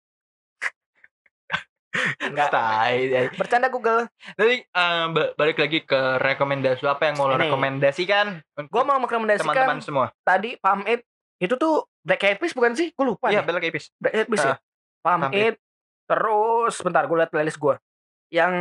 Enggak. 2.26 2.50
Tai. 2.50 2.96
Bercanda 3.34 3.68
Google. 3.68 4.08
Tapi 4.34 4.62
eh, 4.62 5.06
ba- 5.10 5.32
balik 5.34 5.58
lagi 5.58 5.80
ke 5.80 6.00
rekomendasi 6.18 6.84
apa 6.84 7.04
yang 7.06 7.16
mau 7.16 7.26
lo 7.26 7.36
Ini. 7.36 7.48
rekomendasikan 7.48 8.26
Gua 8.66 8.82
mau 8.82 8.96
teman-teman 8.96 9.02
merekomendasikan 9.28 9.78
semua. 9.80 10.06
tadi 10.22 10.56
pamit 10.58 11.04
itu 11.38 11.54
tuh 11.54 11.84
Black 12.00 12.22
Eyed 12.22 12.38
Peas 12.38 12.52
bukan 12.52 12.72
sih? 12.72 12.92
Gue 12.92 13.06
lupa 13.06 13.28
Iya, 13.28 13.40
nih. 13.40 13.46
Bella 13.46 13.60
Kepis. 13.60 13.92
Black 13.96 14.14
Eyed 14.14 14.28
Peas 14.28 14.42
ya. 14.42 14.50
Ah, 14.50 14.58
Pump 15.02 15.22
Pamit. 15.28 15.56
Terus 16.04 16.76
bentar 16.80 17.04
gue 17.04 17.18
liat 17.18 17.28
playlist 17.28 17.58
gua. 17.58 17.76
Yang 18.28 18.54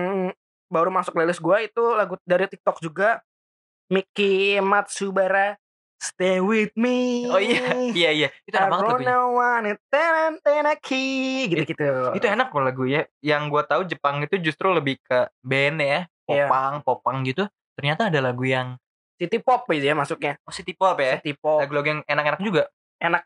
baru 0.67 0.89
masuk 0.89 1.13
playlist 1.13 1.39
gua 1.39 1.61
itu 1.61 1.83
lagu 1.93 2.17
dari 2.23 2.47
TikTok 2.47 2.79
juga 2.79 3.23
Miki 3.87 4.57
Matsubara 4.59 5.55
Stay 6.03 6.43
with 6.43 6.75
me. 6.75 7.31
Oh 7.31 7.39
iya, 7.39 7.63
iya 7.95 8.11
iya. 8.11 8.29
Itu 8.43 8.59
enak 8.59 8.75
banget 8.75 9.07
lagunya. 9.07 9.79
Tenan, 9.87 10.33
tenaki, 10.43 11.07
gitu-gitu. 11.47 12.19
Itu 12.19 12.27
enak 12.27 12.51
kok 12.51 12.59
lagu 12.59 12.91
ya. 12.91 13.07
Yang 13.23 13.43
gue 13.55 13.63
tahu 13.71 13.83
Jepang 13.87 14.19
itu 14.27 14.35
justru 14.43 14.75
lebih 14.75 14.99
ke 15.07 15.31
band 15.47 15.79
ya, 15.79 16.11
Iya. 16.27 16.51
popang, 16.51 16.75
popang 16.83 17.17
gitu. 17.23 17.47
Ternyata 17.79 18.11
ada 18.11 18.19
lagu 18.19 18.43
yang 18.43 18.75
City 19.15 19.39
pop 19.39 19.63
gitu 19.71 19.87
ya 19.87 19.95
masuknya. 19.95 20.35
oh, 20.43 20.51
city 20.51 20.75
pop 20.75 20.99
ya. 20.99 21.23
City 21.23 21.39
pop. 21.39 21.63
Lagu-lagu 21.63 21.87
yang 21.87 22.03
enak-enak 22.11 22.41
juga. 22.43 22.63
Enak. 22.99 23.23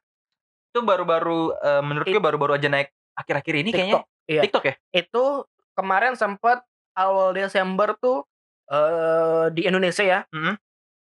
Itu 0.68 0.84
baru-baru 0.84 1.56
eh, 1.56 1.80
menurut 1.80 2.04
gue 2.04 2.20
baru-baru 2.20 2.60
aja 2.60 2.68
naik 2.68 2.92
akhir-akhir 3.16 3.54
ini 3.64 3.70
kayaknya. 3.72 3.94
TikTok. 3.96 4.04
Iya. 4.28 4.42
TikTok 4.44 4.64
ya? 4.68 4.74
Itu 4.92 5.24
kemarin 5.72 6.12
sempat 6.12 6.60
awal 6.92 7.32
Desember 7.32 7.96
tuh 7.96 8.28
eh 8.68 9.48
di 9.56 9.64
Indonesia 9.64 10.04
ya. 10.04 10.20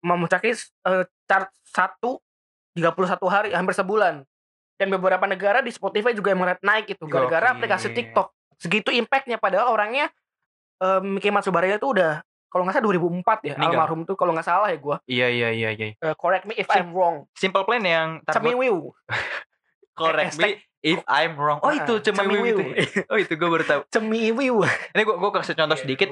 Mhm. 0.00 0.07
Memuncaki 0.07 0.50
eh, 0.52 1.04
chart 1.28 1.49
1 1.73 2.21
31 2.76 3.28
hari 3.28 3.49
hampir 3.52 3.75
sebulan. 3.75 4.25
Dan 4.80 4.88
beberapa 4.88 5.28
negara 5.28 5.61
di 5.61 5.69
Spotify 5.69 6.16
juga 6.16 6.33
yang 6.33 6.40
naik 6.64 6.97
itu 6.97 7.04
gara-gara 7.04 7.52
aplikasi 7.52 7.92
TikTok. 7.92 8.33
Segitu 8.57 8.88
impactnya 8.92 9.37
padahal 9.37 9.73
orangnya 9.73 10.09
eh 10.80 11.00
Miki 11.04 11.28
Matsubara 11.28 11.69
itu 11.69 11.85
udah 11.85 12.25
kalau 12.49 12.64
nggak 12.66 12.80
salah 12.80 12.88
2004 12.88 13.47
ya 13.47 13.54
Meninggal. 13.54 13.69
almarhum 13.76 14.00
tuh 14.09 14.16
kalau 14.16 14.33
nggak 14.33 14.49
salah 14.49 14.69
ya 14.73 14.78
gua 14.80 14.97
Iya 15.04 15.28
iya 15.28 15.49
iya 15.52 15.71
iya. 15.76 15.92
Eh, 15.95 16.14
correct 16.16 16.49
me 16.49 16.57
if 16.57 16.66
Sim- 16.66 16.88
I'm 16.88 16.97
wrong 16.97 17.16
Simple 17.37 17.62
Plan 17.69 17.85
yang 17.85 18.09
Cemiwiu 18.26 18.90
correct 20.00 20.40
me 20.40 20.59
if 20.80 21.00
I'm 21.04 21.37
wrong. 21.37 21.61
Oh 21.61 21.73
itu 21.73 22.00
Ah, 22.00 22.02
cemiwiu 22.02 22.57
itu. 22.57 22.62
Oh 23.12 23.19
itu 23.21 23.33
gue 23.37 23.49
baru 23.49 23.64
tahu. 23.69 23.80
Cemiwiu 23.92 24.64
Ini 24.97 25.02
gue 25.04 25.16
gue 25.21 25.30
kasih 25.37 25.52
contoh 25.52 25.76
sedikit. 25.76 26.09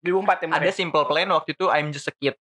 2004 0.00 0.48
ya 0.48 0.48
Ada. 0.56 0.72
Simple 0.72 1.04
Plan 1.04 1.28
waktu 1.28 1.52
itu 1.52 1.68
I'm 1.68 1.92
Just 1.92 2.08
a 2.08 2.14
Kid. 2.16 2.34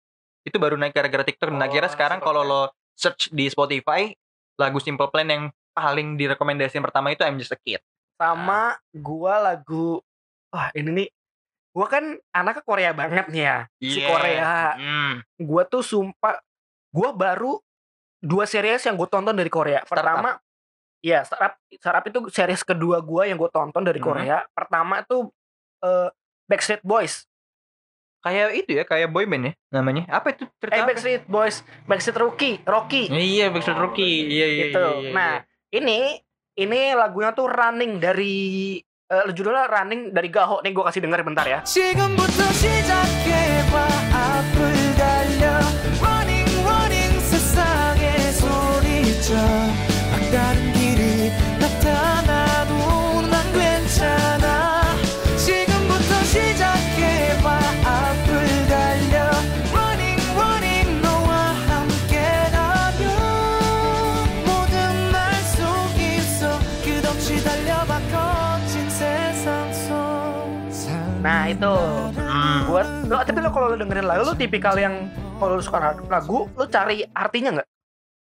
Itu 0.48 0.58
baru 0.58 0.74
naik 0.74 0.96
gara-gara 0.96 1.22
TikTok. 1.22 1.52
Dan 1.52 1.60
Oh, 1.60 1.66
akhirnya 1.66 1.92
sekarang 1.92 2.20
kalau 2.20 2.42
Plan. 2.42 2.50
lo 2.50 2.62
search 2.94 3.28
di 3.30 3.46
Spotify 3.46 4.10
lagu 4.56 4.80
Simple 4.80 5.12
Plan 5.12 5.28
yang 5.28 5.44
paling 5.72 6.16
direkomendasiin 6.16 6.82
pertama 6.82 7.12
itu 7.12 7.22
I'm 7.22 7.36
Just 7.36 7.52
a 7.52 7.60
Kid. 7.60 7.84
sama 8.18 8.74
gua 8.92 9.38
lagu 9.38 10.02
wah 10.50 10.74
ini 10.74 10.90
nih 10.90 11.08
gua 11.70 11.86
kan 11.86 12.02
anaknya 12.32 12.64
Korea 12.64 12.90
banget 12.90 13.30
nih 13.30 13.44
ya 13.44 13.58
si 13.78 14.02
Iya. 14.02 14.08
Korea 14.10 14.54
Hmm. 14.74 15.14
gua 15.38 15.62
tuh 15.64 15.86
sumpah 15.86 16.42
gua 16.90 17.14
baru 17.14 17.62
dua 18.18 18.50
series 18.50 18.82
yang 18.82 18.98
gue 18.98 19.06
tonton 19.06 19.38
dari 19.38 19.46
Korea 19.48 19.86
pertama 19.86 20.42
ya 20.98 21.22
startup 21.22 21.62
startup 21.70 22.02
itu 22.04 22.20
series 22.34 22.66
kedua 22.66 22.98
gua 22.98 23.30
yang 23.30 23.38
gue 23.38 23.52
tonton 23.54 23.86
dari 23.86 24.02
Hmm. 24.02 24.10
Korea 24.10 24.42
pertama 24.50 25.06
tuh 25.06 25.30
eh, 25.80 26.10
Backstreet 26.50 26.82
Boys 26.82 27.30
kayak 28.28 28.48
itu 28.60 28.72
ya 28.76 28.84
kayak 28.84 29.10
boyband 29.16 29.44
ya 29.48 29.54
namanya. 29.72 30.04
Apa 30.12 30.36
itu 30.36 30.44
eh, 30.68 30.84
Backstreet? 30.84 31.24
Boys 31.32 31.64
Backstreet 31.88 32.20
Rookie 32.20 32.60
Rocky. 32.68 33.08
Iya 33.08 33.48
Backstreet 33.50 33.80
Rookie. 33.80 34.28
Iya 34.28 34.46
iya 34.52 34.66
gitu. 34.70 34.84
iya, 34.84 34.92
iya, 34.92 34.92
nah, 34.92 35.00
iya. 35.00 35.12
nah 35.16 35.34
ini 35.72 36.00
ini 36.58 36.80
lagunya 36.92 37.32
tuh 37.32 37.48
running 37.48 38.02
dari 38.02 38.76
uh, 39.14 39.32
judulnya 39.32 39.72
running 39.72 40.12
dari 40.12 40.28
Gaho 40.28 40.60
nih 40.66 40.72
gue 40.76 40.84
kasih 40.84 41.02
denger 41.06 41.24
bentar 41.24 41.46
ya. 41.48 41.60
running 46.04 46.48
Nah, 71.58 71.74
itu. 72.08 72.22
Hmm. 72.22 72.60
buat 72.66 72.88
lo 73.04 73.18
tapi 73.20 73.40
lo 73.40 73.50
kalau 73.50 73.68
lo 73.68 73.78
dengerin 73.78 74.06
lagu 74.06 74.22
lo 74.24 74.34
tipikal 74.34 74.76
yang 74.76 75.10
kalau 75.36 75.54
lo 75.54 75.64
suka 75.64 75.78
lagu 76.04 76.46
lo 76.48 76.66
cari 76.68 77.02
artinya 77.08 77.58
nggak 77.58 77.68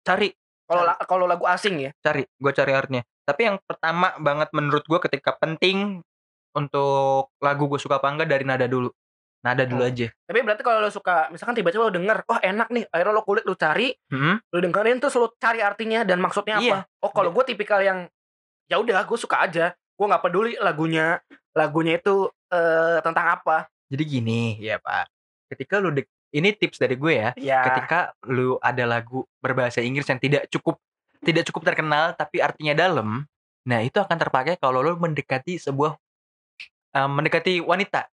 Cari, 0.01 0.31
kalau 0.65 0.83
la- 0.85 1.01
kalau 1.03 1.27
lagu 1.27 1.43
asing 1.45 1.81
ya 1.81 1.91
cari. 1.99 2.23
Gue 2.33 2.53
cari 2.53 2.71
artnya. 2.71 3.03
Tapi 3.21 3.43
yang 3.43 3.59
pertama 3.61 4.15
banget 4.17 4.55
menurut 4.55 4.87
gue 4.87 5.03
ketika 5.03 5.35
penting 5.35 5.99
untuk 6.53 7.35
lagu 7.37 7.67
gue 7.67 7.75
suka 7.77 7.99
apa 7.99 8.09
enggak 8.09 8.29
dari 8.29 8.45
nada 8.45 8.65
dulu. 8.65 8.87
Nada 9.43 9.63
dulu 9.63 9.79
Oh. 9.81 9.87
aja. 9.87 10.07
tapi 10.23 10.39
berarti 10.41 10.63
kalau 10.63 10.79
lo 10.79 10.87
suka 10.89 11.27
misalkan 11.29 11.55
tiba-tiba 11.55 11.83
lo 11.83 11.93
denger 11.93 12.23
wah 12.25 12.39
enak 12.41 12.67
nih 12.69 12.87
akhirnya 12.89 13.13
lo 13.13 13.23
kulik 13.23 13.43
lo 13.43 13.55
cari 13.55 13.95
Hmm. 14.09 14.39
lo 14.45 14.59
dengerin 14.61 14.99
terus 14.99 15.15
lo 15.15 15.35
cari 15.37 15.59
artinya 15.59 16.03
dan 16.03 16.19
maksudnya 16.19 16.59
Iya. 16.59 16.71
apa 16.77 16.79
oh 17.01 17.11
kalau 17.11 17.31
gue 17.31 17.45
tipikal 17.45 17.79
yang 17.79 18.07
ya 18.65 18.79
udah 18.79 19.03
gue 19.03 19.15
suka 19.17 19.39
aja 19.41 19.71
gue 19.73 20.03
nggak 20.05 20.19
peduli 20.21 20.55
lagunya 20.57 21.19
lagunya 21.53 21.95
itu 21.97 22.27
eh, 22.53 22.99
tentang 23.03 23.27
apa 23.39 23.67
Jadi 23.87 24.03
gini, 24.03 24.59
ya 24.59 24.83
Pak. 24.83 25.07
Ketika 25.55 25.79
lu 25.79 25.95
dek, 25.95 26.11
ini 26.35 26.51
tips 26.51 26.83
dari 26.83 26.99
gue 26.99 27.15
ya. 27.15 27.31
ya 27.39 27.63
Ketika 27.71 28.11
lu 28.27 28.59
ada 28.59 28.83
lagu 28.83 29.23
berbahasa 29.39 29.79
Inggris 29.79 30.11
yang 30.11 30.19
tidak 30.19 30.51
cukup 30.51 30.83
tidak 31.23 31.47
cukup 31.47 31.63
terkenal 31.63 32.11
tapi 32.19 32.43
artinya 32.43 32.75
dalam, 32.75 33.23
nah 33.63 33.79
itu 33.83 34.03
akan 34.03 34.19
terpakai 34.19 34.59
kalau 34.59 34.83
lu 34.83 34.99
mendekati 34.99 35.55
sebuah 35.63 35.95
eh, 36.99 37.09
mendekati 37.09 37.63
wanita. 37.63 38.11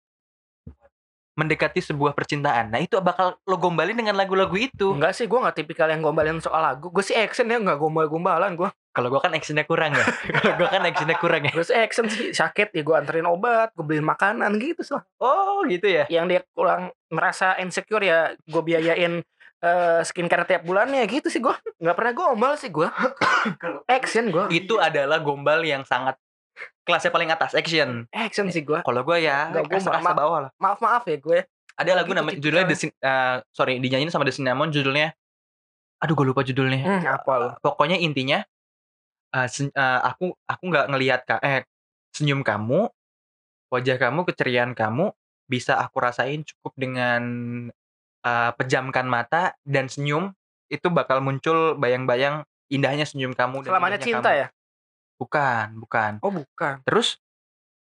Mendekati 1.33 1.81
sebuah 1.81 2.13
percintaan. 2.13 2.69
Nah, 2.69 2.77
itu 2.77 2.93
bakal 3.01 3.33
lo 3.49 3.57
gombalin 3.57 3.97
dengan 3.97 4.13
lagu-lagu 4.13 4.53
itu. 4.53 4.93
enggak 4.93 5.17
sih 5.17 5.25
gue 5.25 5.41
nggak 5.41 5.57
tipikal 5.57 5.89
yang 5.89 6.05
gombalin 6.05 6.37
soal 6.37 6.61
lagu 6.61 6.93
gue 6.93 7.01
sih 7.01 7.17
action 7.17 7.49
ya 7.49 7.57
nggak 7.57 7.81
gombal-gombalan 7.81 8.53
gue 8.53 8.69
Kalau 8.93 9.09
gue 9.09 9.17
kan 9.17 9.33
actionnya 9.33 9.63
kurang 9.63 9.91
ya. 9.91 10.05
kalau 10.38 10.53
gue 10.55 10.67
kan 10.69 10.81
actionnya 10.83 11.17
kurang 11.17 11.41
ya. 11.43 11.51
gue 11.51 11.62
sih 11.62 11.73
action 11.73 12.05
sih 12.05 12.29
sakit 12.31 12.69
ya 12.71 12.81
gue 12.81 12.95
anterin 12.95 13.25
obat 13.25 13.73
gue 13.73 13.81
beliin 13.81 14.05
makanan 14.05 14.53
gitu 14.55 14.81
sih 14.81 15.01
Oh, 15.17 15.65
gitu 15.65 15.85
ya. 15.85 16.05
yang 16.07 16.25
dia 16.25 16.45
kurang 16.50 16.81
merasa 17.07 17.57
insecure 17.57 18.01
ya 18.01 18.19
gue 18.39 18.62
biayain 18.62 19.25
eh, 19.59 20.01
skincare 20.01 20.45
tiap 20.45 20.62
bulannya 20.62 21.01
gitu 21.05 21.25
sih 21.25 21.39
gue 21.39 21.51
nggak 21.75 21.95
pernah 21.95 22.13
gombal 22.13 22.53
sih 22.53 22.69
gue 22.69 22.85
action 23.89 24.29
gue 24.29 24.45
Itu 24.51 24.77
adalah 24.77 25.19
gombal 25.19 25.62
yang 25.62 25.83
sangat 25.83 26.15
kelasnya 26.79 27.09
paling 27.09 27.29
atas, 27.29 27.53
action. 27.53 28.05
action 28.09 28.45
sih 28.47 28.62
gue 28.62 28.77
Kalau 28.79 29.01
gue 29.01 29.17
ya, 29.19 29.50
gua 29.50 29.65
kasta-kasta 29.65 30.03
ma- 30.05 30.13
bawah 30.15 30.39
lah. 30.39 30.51
maaf 30.55 30.77
maaf 30.77 31.03
ya 31.03 31.17
gue 31.17 31.39
Ada 31.73 31.89
Oh, 31.89 31.95
lagu 31.97 32.07
gitu 32.07 32.19
namanya 32.19 32.35
judulnya 32.38 32.65
The 32.67 32.77
Sin- 32.77 33.00
eh, 33.00 33.35
sorry 33.50 33.79
dinyanyiin 33.79 34.12
sama 34.12 34.21
The 34.21 34.35
Cinnamon 34.35 34.69
judulnya 34.69 35.15
aduh 35.95 36.13
gue 36.13 36.27
lupa 36.27 36.43
judulnya 36.43 36.77
hmm, 36.77 37.03
apa 37.07 37.31
lo 37.33 37.50
pokoknya 37.57 37.95
intinya 37.95 38.43
eh, 39.33 39.47
sen- 39.49 39.73
eh, 39.73 39.99
aku 40.05 40.33
aku 40.45 40.63
nggak 40.69 40.87
ngelihat 40.93 41.21
ka 41.25 41.35
eh 41.41 41.65
senyum 42.13 42.45
kamu 42.45 42.87
wajah 43.73 43.97
kamu 43.97 44.23
keceriaan 44.29 44.77
kamu 44.77 45.09
bisa 45.49 45.75
aku 45.77 45.97
rasain 45.99 46.45
cukup 46.45 46.73
dengan 46.77 47.21
eh, 48.23 48.51
pejamkan 48.55 49.09
mata 49.09 49.57
dan 49.65 49.89
senyum 49.89 50.31
itu 50.71 50.87
bakal 50.89 51.19
muncul 51.19 51.75
bayang-bayang 51.75 52.45
indahnya 52.71 53.05
senyum 53.05 53.33
kamu 53.37 53.61
dan 53.65 53.69
selamanya 53.69 53.99
cinta 54.01 54.29
kamu. 54.31 54.41
ya? 54.41 54.47
Bukan 55.21 55.65
bukan. 55.77 56.11
Oh 56.25 56.33
bukan. 56.33 56.81
Terus 56.81 57.21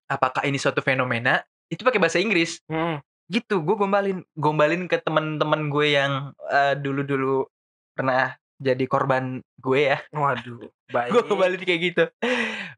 apakah 0.06 0.46
ini 0.46 0.56
suatu 0.56 0.80
fenomena? 0.80 1.42
Itu 1.68 1.82
pakai 1.82 1.98
bahasa 2.00 2.18
Inggris. 2.22 2.62
Hmm. 2.70 3.02
gitu 3.28 3.60
gue 3.60 3.76
gombalin 3.76 4.24
gombalin 4.32 4.88
ke 4.88 4.96
teman-teman 5.04 5.68
gue 5.68 5.92
yang 5.92 6.32
eh, 6.48 6.72
dulu-dulu 6.80 7.44
pernah 7.92 8.32
jadi 8.58 8.84
korban 8.90 9.42
gue 9.62 9.80
ya 9.94 9.98
waduh 10.10 10.66
baik 10.94 11.10
gue 11.14 11.22
gombalin 11.26 11.62
kayak 11.62 11.80
gitu 11.94 12.04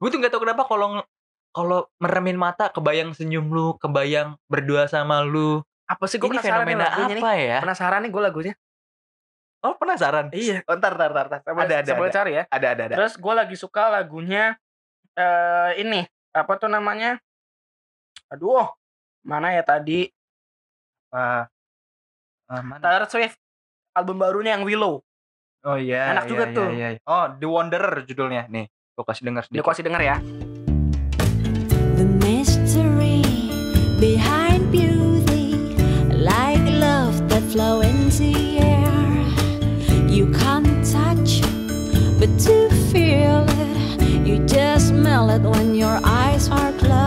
gue 0.00 0.08
tuh 0.08 0.18
nggak 0.20 0.32
tahu 0.32 0.44
kenapa 0.44 0.64
kalau 0.68 1.00
kalau 1.50 1.90
meremin 1.98 2.38
mata 2.38 2.70
kebayang 2.70 3.10
senyum 3.10 3.50
lu, 3.50 3.74
kebayang 3.78 4.38
berdua 4.46 4.86
sama 4.86 5.22
lu. 5.26 5.62
Apa 5.90 6.06
sih 6.06 6.22
gue 6.22 6.30
penasaran 6.30 6.62
nih 6.62 6.78
fenomena 6.78 6.86
nih. 6.86 7.18
apa 7.18 7.30
ya? 7.34 7.58
Penasaran 7.58 8.00
nih 8.06 8.10
gue 8.14 8.22
lagunya. 8.22 8.54
Oh, 9.60 9.74
penasaran? 9.76 10.26
Iya. 10.32 10.62
Oh, 10.70 10.78
ntar, 10.78 10.94
ntar, 10.94 11.10
ntar, 11.10 11.26
ntar. 11.28 11.40
Ada, 11.44 11.74
ada, 11.84 11.92
boleh 11.98 12.10
ada. 12.14 12.18
cari 12.22 12.32
ya. 12.32 12.44
Ada 12.48 12.66
ada 12.72 12.82
ada. 12.86 12.94
Terus 12.96 13.14
gue 13.18 13.34
lagi 13.34 13.56
suka 13.58 13.90
lagunya 13.90 14.56
eh 15.18 15.70
ini 15.82 16.06
apa 16.30 16.54
tuh 16.54 16.70
namanya? 16.70 17.18
Aduh, 18.30 18.70
mana 19.26 19.50
ya 19.50 19.66
tadi? 19.66 20.06
Ah, 21.10 21.50
ah, 22.46 22.62
mana? 22.62 22.78
Taylor 22.78 23.10
Swift 23.10 23.36
album 23.90 24.22
barunya 24.22 24.54
yang 24.54 24.62
Willow. 24.62 25.02
Oh 25.60 25.76
iya. 25.76 26.16
Enak 26.16 26.24
iya, 26.24 26.30
juga 26.32 26.44
iya, 26.48 26.56
tuh. 26.56 26.68
iya, 26.72 26.88
iya. 26.96 27.00
Oh, 27.04 27.24
The 27.36 27.48
Wanderer 27.48 27.94
judulnya. 28.08 28.48
Nih, 28.48 28.72
gua 28.96 29.04
kasih 29.04 29.28
denger 29.28 29.42
sedikit. 29.44 29.68
kasih 29.68 29.84
denger 29.84 30.00
ya. 30.00 30.16
The 32.00 32.06
mystery 32.24 33.20
behind 34.00 34.72
beauty, 34.72 35.76
like 36.16 36.64
love 36.80 37.12
that 37.28 37.44
flow 37.52 37.84
in 37.84 38.08
the 38.08 38.32
air. 38.64 38.96
You 40.08 40.32
can't 40.32 40.80
touch, 40.80 41.44
but 42.16 42.32
to 42.48 42.72
feel 42.88 43.44
it, 43.44 44.00
you 44.24 44.40
just 44.48 44.96
smell 44.96 45.28
it 45.28 45.44
when 45.44 45.76
your 45.76 46.00
eyes 46.00 46.48
are 46.48 46.72
closed. 46.80 46.99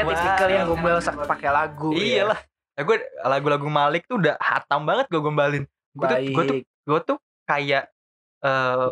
Enak 0.00 0.16
tipikal 0.16 0.48
yang 0.48 0.64
gombal 0.68 0.98
pakai 1.28 1.48
lagu. 1.52 1.88
ya. 1.92 2.24
Iyalah. 2.24 2.40
Ya 2.78 2.82
gue 2.86 2.96
lagu-lagu 3.20 3.68
Malik 3.68 4.08
tuh 4.08 4.16
udah 4.16 4.34
hatam 4.40 4.88
banget 4.88 5.06
gue 5.12 5.20
gombalin. 5.20 5.64
Gue 5.92 6.06
tuh, 6.06 6.18
gue 6.22 6.44
tuh, 6.46 6.56
gue 6.64 7.00
tuh 7.04 7.18
kayak 7.44 7.92
eh 8.40 8.88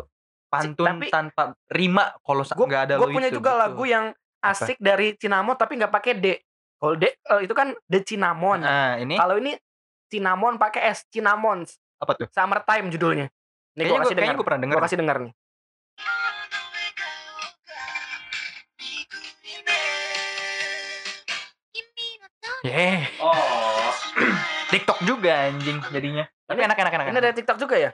pantun 0.49 0.85
tapi- 0.85 1.09
tanpa 1.13 1.53
rima 1.69 2.13
kalau 2.25 2.41
nggak 2.41 2.81
ada 2.89 2.93
gue 2.97 3.09
punya 3.13 3.29
itu, 3.29 3.37
juga 3.37 3.53
gitu. 3.53 3.61
lagu 3.61 3.83
yang 3.85 4.05
asik 4.41 4.77
dari 4.81 5.13
Cinnamon 5.17 5.57
tapi 5.57 5.77
nggak 5.77 5.93
pakai 5.93 6.13
D. 6.17 6.27
Kalau 6.79 6.93
D 6.95 7.05
eh, 7.05 7.39
itu 7.45 7.53
kan 7.53 7.73
The 7.85 7.99
Cinnamon. 8.05 8.61
Nah, 8.61 8.97
ini 8.97 9.15
Kalau 9.17 9.35
ini 9.37 9.53
Cinnamon 10.09 10.57
pakai 10.57 10.89
S, 10.89 11.05
Cinnamons. 11.09 11.77
apa 11.99 12.15
tuh? 12.15 12.27
Summertime 12.31 12.87
judulnya. 12.89 13.27
Nih 13.75 13.85
Kayaknya 13.85 13.91
gue 13.91 13.99
kasih 14.07 14.17
dengar. 14.17 14.33
gue 14.35 14.45
pernah 14.47 14.61
denger. 14.63 14.75
Gue 14.79 14.85
kasih 14.87 14.99
dengar 14.99 15.17
nih. 15.21 15.33
Yeah. 22.59 23.07
Oh. 23.23 23.91
TikTok 24.69 24.99
juga 25.01 25.47
anjing 25.47 25.79
jadinya. 25.89 26.27
Tapi 26.45 26.59
Ini- 26.59 26.67
enak-enak 26.67 26.91
enak. 26.93 27.05
Ini 27.09 27.19
dari 27.19 27.35
TikTok 27.35 27.57
juga 27.57 27.75
ya? 27.79 27.91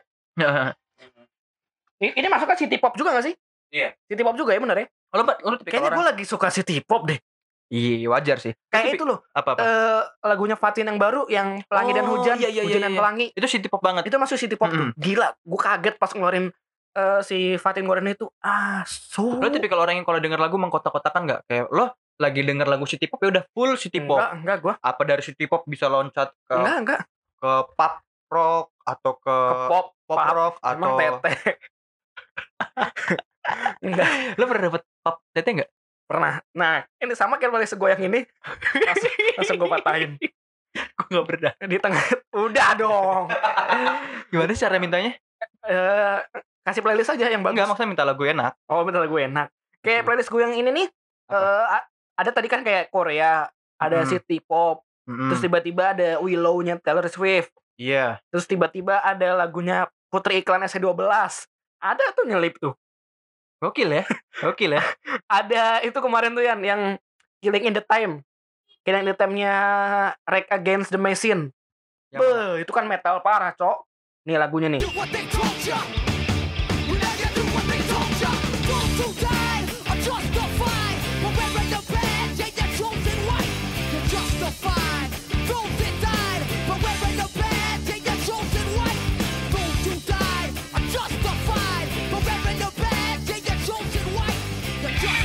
Ini, 1.95 2.11
ini 2.11 2.27
masuknya 2.27 2.57
city 2.59 2.75
pop 2.75 2.93
juga 2.95 3.15
gak 3.15 3.25
sih? 3.31 3.35
Iya. 3.71 3.95
City 4.05 4.21
pop 4.21 4.35
juga 4.35 4.51
ya 4.51 4.59
bener 4.59 4.77
ya? 4.83 4.87
Kalau 4.89 5.23
Mbak, 5.23 5.37
lu 5.39 5.55
tipikal 5.59 5.73
Kayaknya 5.79 5.91
gue 5.95 6.05
lagi 6.11 6.23
suka 6.27 6.47
city 6.51 6.83
pop 6.83 7.07
deh. 7.07 7.19
Iya, 7.65 8.07
wajar 8.11 8.37
sih. 8.37 8.53
Kayak 8.69 8.93
Tapi- 8.93 8.97
itu 8.99 9.05
loh. 9.07 9.19
Apa 9.33 9.49
apa? 9.57 9.61
eh 9.63 10.01
lagunya 10.27 10.53
Fatin 10.53 10.85
yang 10.85 10.99
baru 11.01 11.25
yang 11.31 11.65
Pelangi 11.65 11.91
dan 11.97 12.05
Oh, 12.05 12.19
Hujan, 12.19 12.37
iya, 12.37 12.49
iya, 12.51 12.61
Hujan 12.61 12.77
iya, 12.77 12.85
dan 12.85 12.93
iya. 12.93 12.99
Pelangi. 12.99 13.25
itu 13.33 13.47
city 13.49 13.67
pop 13.71 13.81
banget. 13.81 14.05
Itu 14.05 14.17
masuk 14.21 14.37
city 14.37 14.53
pop 14.53 14.69
tuh. 14.69 14.93
Gila, 14.93 15.33
gue 15.33 15.59
kaget 15.59 15.95
pas 15.97 16.11
ngeluarin 16.13 16.51
eh, 16.95 17.19
si 17.25 17.57
Fatin 17.57 17.83
ngeluarin 17.83 18.13
itu. 18.13 18.29
Ah, 18.39 18.85
so. 18.85 19.39
Lo 19.41 19.49
tipikal 19.49 19.81
orang 19.81 19.97
yang 19.97 20.05
kalau 20.05 20.21
denger 20.21 20.37
lagu 20.37 20.55
mengkotak-kotakan 20.55 21.21
nggak? 21.25 21.41
Kayak 21.49 21.65
lo 21.73 21.85
lagi 22.15 22.41
denger 22.41 22.65
lagu 22.65 22.83
city 22.83 23.05
pop 23.05 23.19
ya 23.19 23.27
udah 23.31 23.43
full 23.51 23.71
city 23.75 23.99
pop. 23.99 24.17
Enggak, 24.17 24.31
enggak 24.37 24.57
gue. 24.61 24.73
Apa 24.79 25.01
dari 25.03 25.21
city 25.21 25.45
pop 25.45 25.61
bisa 25.65 25.85
loncat 25.85 26.29
ke 26.43 26.53
Enggak, 26.53 26.77
enggak. 26.79 27.01
ke 27.35 27.51
pop 27.75 27.93
rock 28.25 28.67
atau 28.81 29.11
ke, 29.15 29.35
Ke 29.35 29.55
pop, 29.67 29.85
pop 30.03 30.17
pop. 30.17 30.31
rock 30.31 30.55
atau 30.59 30.89
tete. 30.95 31.31
enggak, 33.85 34.09
lo 34.35 34.43
pernah 34.45 34.63
dapet 34.67 34.81
pop 34.99 35.15
tete 35.31 35.49
nggak? 35.53 35.71
pernah. 36.05 36.37
Nah, 36.53 36.85
ini 37.01 37.17
sama 37.17 37.35
kayak 37.35 37.49
boleh 37.49 37.65
segoyang 37.65 37.99
ini. 37.99 38.21
Langsung, 38.77 39.11
langsung 39.41 39.57
gue 39.57 39.69
patahin. 39.69 40.11
Gue 40.95 41.07
nggak 41.09 41.25
pernah. 41.25 41.51
Di 41.65 41.77
tengah. 41.79 42.03
Udah 42.35 42.69
dong. 42.75 43.31
Gimana 44.29 44.51
sih 44.51 44.59
cara 44.59 44.75
mintanya? 44.75 45.15
Eh, 45.65 46.17
kasih 46.61 46.83
playlist 46.83 47.09
aja 47.09 47.25
yang 47.25 47.41
bagus. 47.41 47.57
Enggak, 47.57 47.67
maksudnya 47.71 47.89
minta 47.89 48.03
lagu 48.03 48.21
enak. 48.21 48.53
Oh 48.67 48.83
bener 48.83 49.07
gue 49.07 49.21
enak. 49.23 49.47
Kayak 49.81 50.03
playlist 50.03 50.29
gue 50.29 50.41
yang 50.43 50.53
ini 50.53 50.69
nih. 50.69 50.87
Eh, 51.25 51.65
a- 51.73 51.87
ada 52.15 52.31
tadi 52.31 52.47
kan 52.47 52.63
kayak 52.63 52.89
Korea, 52.89 53.47
ada 53.75 53.97
Hmm. 54.01 54.09
city 54.09 54.39
pop, 54.39 54.81
Mm-mm. 55.03 55.29
terus 55.29 55.39
tiba-tiba 55.39 55.91
ada 55.91 56.17
Willow-nya 56.17 56.79
Taylor 56.79 57.05
Swift, 57.07 57.51
Iya. 57.75 58.19
terus 58.31 58.47
tiba-tiba 58.47 58.99
ada 58.99 59.35
lagunya 59.35 59.85
Putri 60.07 60.39
Iklan 60.39 60.63
SC12. 60.63 61.45
Ada 61.77 62.05
tuh 62.15 62.23
nyelip 62.23 62.55
tuh. 62.55 62.71
Gokil 63.59 63.91
ya. 63.91 64.03
Gokil 64.39 64.75
ya. 64.75 64.83
Ada 65.27 65.83
itu 65.83 65.95
kemarin 65.95 66.31
tuh 66.31 66.43
yang 66.43 66.59
yang 66.59 66.81
Killing 67.43 67.67
in 67.67 67.75
the 67.75 67.83
Time. 67.83 68.23
Killing 68.81 69.03
in 69.03 69.11
the 69.11 69.17
Time-nya 69.17 69.53
Rage 70.23 70.49
Against 70.49 70.91
the 70.91 70.99
Machine. 70.99 71.51
Beuh, 72.09 72.63
itu 72.63 72.71
kan 72.71 72.87
metal 72.87 73.19
parah, 73.19 73.51
Cok. 73.51 73.83
Nih 74.23 74.39
lagunya 74.39 74.71
nih. 74.71 74.81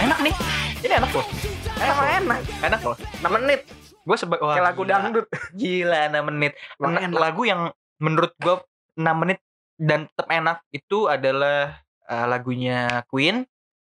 Enak 0.00 0.18
nih. 0.20 0.34
Ini 0.80 0.94
enak 0.96 1.10
loh. 1.12 1.26
Died- 1.28 1.82
Emang 1.82 2.08
enak. 2.18 2.40
Enak 2.62 2.80
loh. 2.82 2.96
6 2.96 3.36
menit. 3.36 3.60
Gue 4.00 4.16
seba 4.16 4.36
wah, 4.36 4.56
Kayak 4.56 4.66
lagu 4.66 4.82
gila. 4.82 4.90
dangdut. 4.90 5.26
Gila 5.52 6.00
6 6.08 6.24
menit. 6.26 6.52
Enak. 6.78 7.12
lagu 7.12 7.42
yang 7.44 7.60
menurut 7.98 8.32
gue 8.34 8.54
6 8.96 9.04
menit 9.14 9.38
dan 9.76 10.04
tetap 10.06 10.28
enak 10.28 10.58
itu 10.70 11.04
adalah 11.06 11.76
uh, 12.04 12.26
lagunya 12.26 13.04
Queen 13.06 13.44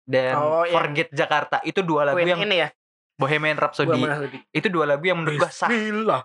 dan 0.03 0.33
Oh, 0.33 0.63
yang- 0.63 0.79
Forget 0.81 1.09
Jakarta. 1.11 1.59
Itu 1.61 1.83
dua 1.83 2.07
lagu 2.07 2.17
Queen 2.17 2.27
yang 2.29 2.41
ini 2.41 2.55
ya. 2.57 2.69
Bohemian 3.15 3.55
Rhapsody. 3.55 3.99
Lebih. 3.99 4.41
Itu 4.51 4.67
dua 4.69 4.85
lagu 4.85 5.03
yang 5.03 5.19
menurut 5.19 5.37
gue 5.37 5.49
sah. 5.49 5.67
Bismillah. 5.67 6.23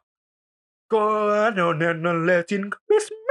Kononenolejin 0.87 2.69
Bismillah. 2.85 3.22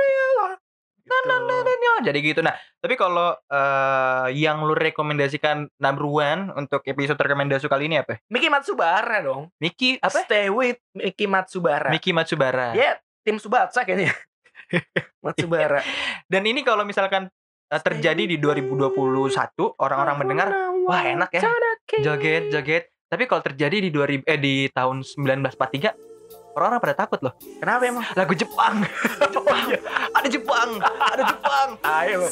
Gitu. 2.01 2.07
Jadi 2.09 2.19
gitu. 2.25 2.41
Nah, 2.41 2.55
tapi 2.81 2.95
kalau 2.97 3.35
eh, 3.35 4.27
yang 4.33 4.65
lu 4.65 4.73
rekomendasikan 4.73 5.69
number 5.77 6.05
one 6.07 6.49
untuk 6.57 6.81
episode 6.87 7.19
rekomendasi 7.19 7.69
kali 7.69 7.85
ini 7.91 8.01
apa? 8.01 8.17
Miki 8.31 8.49
Matsubara 8.49 9.21
dong. 9.21 9.53
Miki 9.61 10.01
apa? 10.01 10.25
Stay 10.25 10.49
with 10.49 10.81
Miki 10.97 11.29
Matsubara. 11.29 11.89
Miki 11.93 12.11
Matsubara. 12.11 12.73
Ya, 12.73 12.97
tim 13.21 13.37
Subatsa 13.37 13.85
kayaknya. 13.85 14.13
Matsubara. 15.25 15.85
Dan 16.25 16.47
ini 16.49 16.65
kalau 16.65 16.81
misalkan 16.87 17.29
eh, 17.69 17.81
terjadi 17.81 18.25
di 18.25 18.37
2021 18.41 18.97
orang-orang 19.77 20.15
mendengar 20.17 20.47
wah, 20.87 21.03
enak 21.05 21.29
ya. 21.37 21.41
joget 22.01 22.49
joget. 22.49 22.83
Tapi 23.11 23.27
kalau 23.27 23.43
terjadi 23.43 23.83
di 23.83 23.91
2000 23.91 24.23
eh 24.23 24.39
di 24.39 24.55
tahun 24.71 25.03
1943 25.03 26.10
orang-orang 26.55 26.81
pada 26.81 26.95
takut 27.05 27.19
loh. 27.23 27.33
Kenapa 27.59 27.83
emang? 27.87 28.05
Lagu 28.15 28.33
Jepang. 28.35 28.75
Jepang. 29.35 29.65
Iya. 29.71 29.79
ada 30.15 30.27
Jepang. 30.27 30.69
Ada 30.81 31.23
Jepang. 31.23 31.67
Ah, 31.83 32.01
iya, 32.03 32.17
Ayo. 32.17 32.29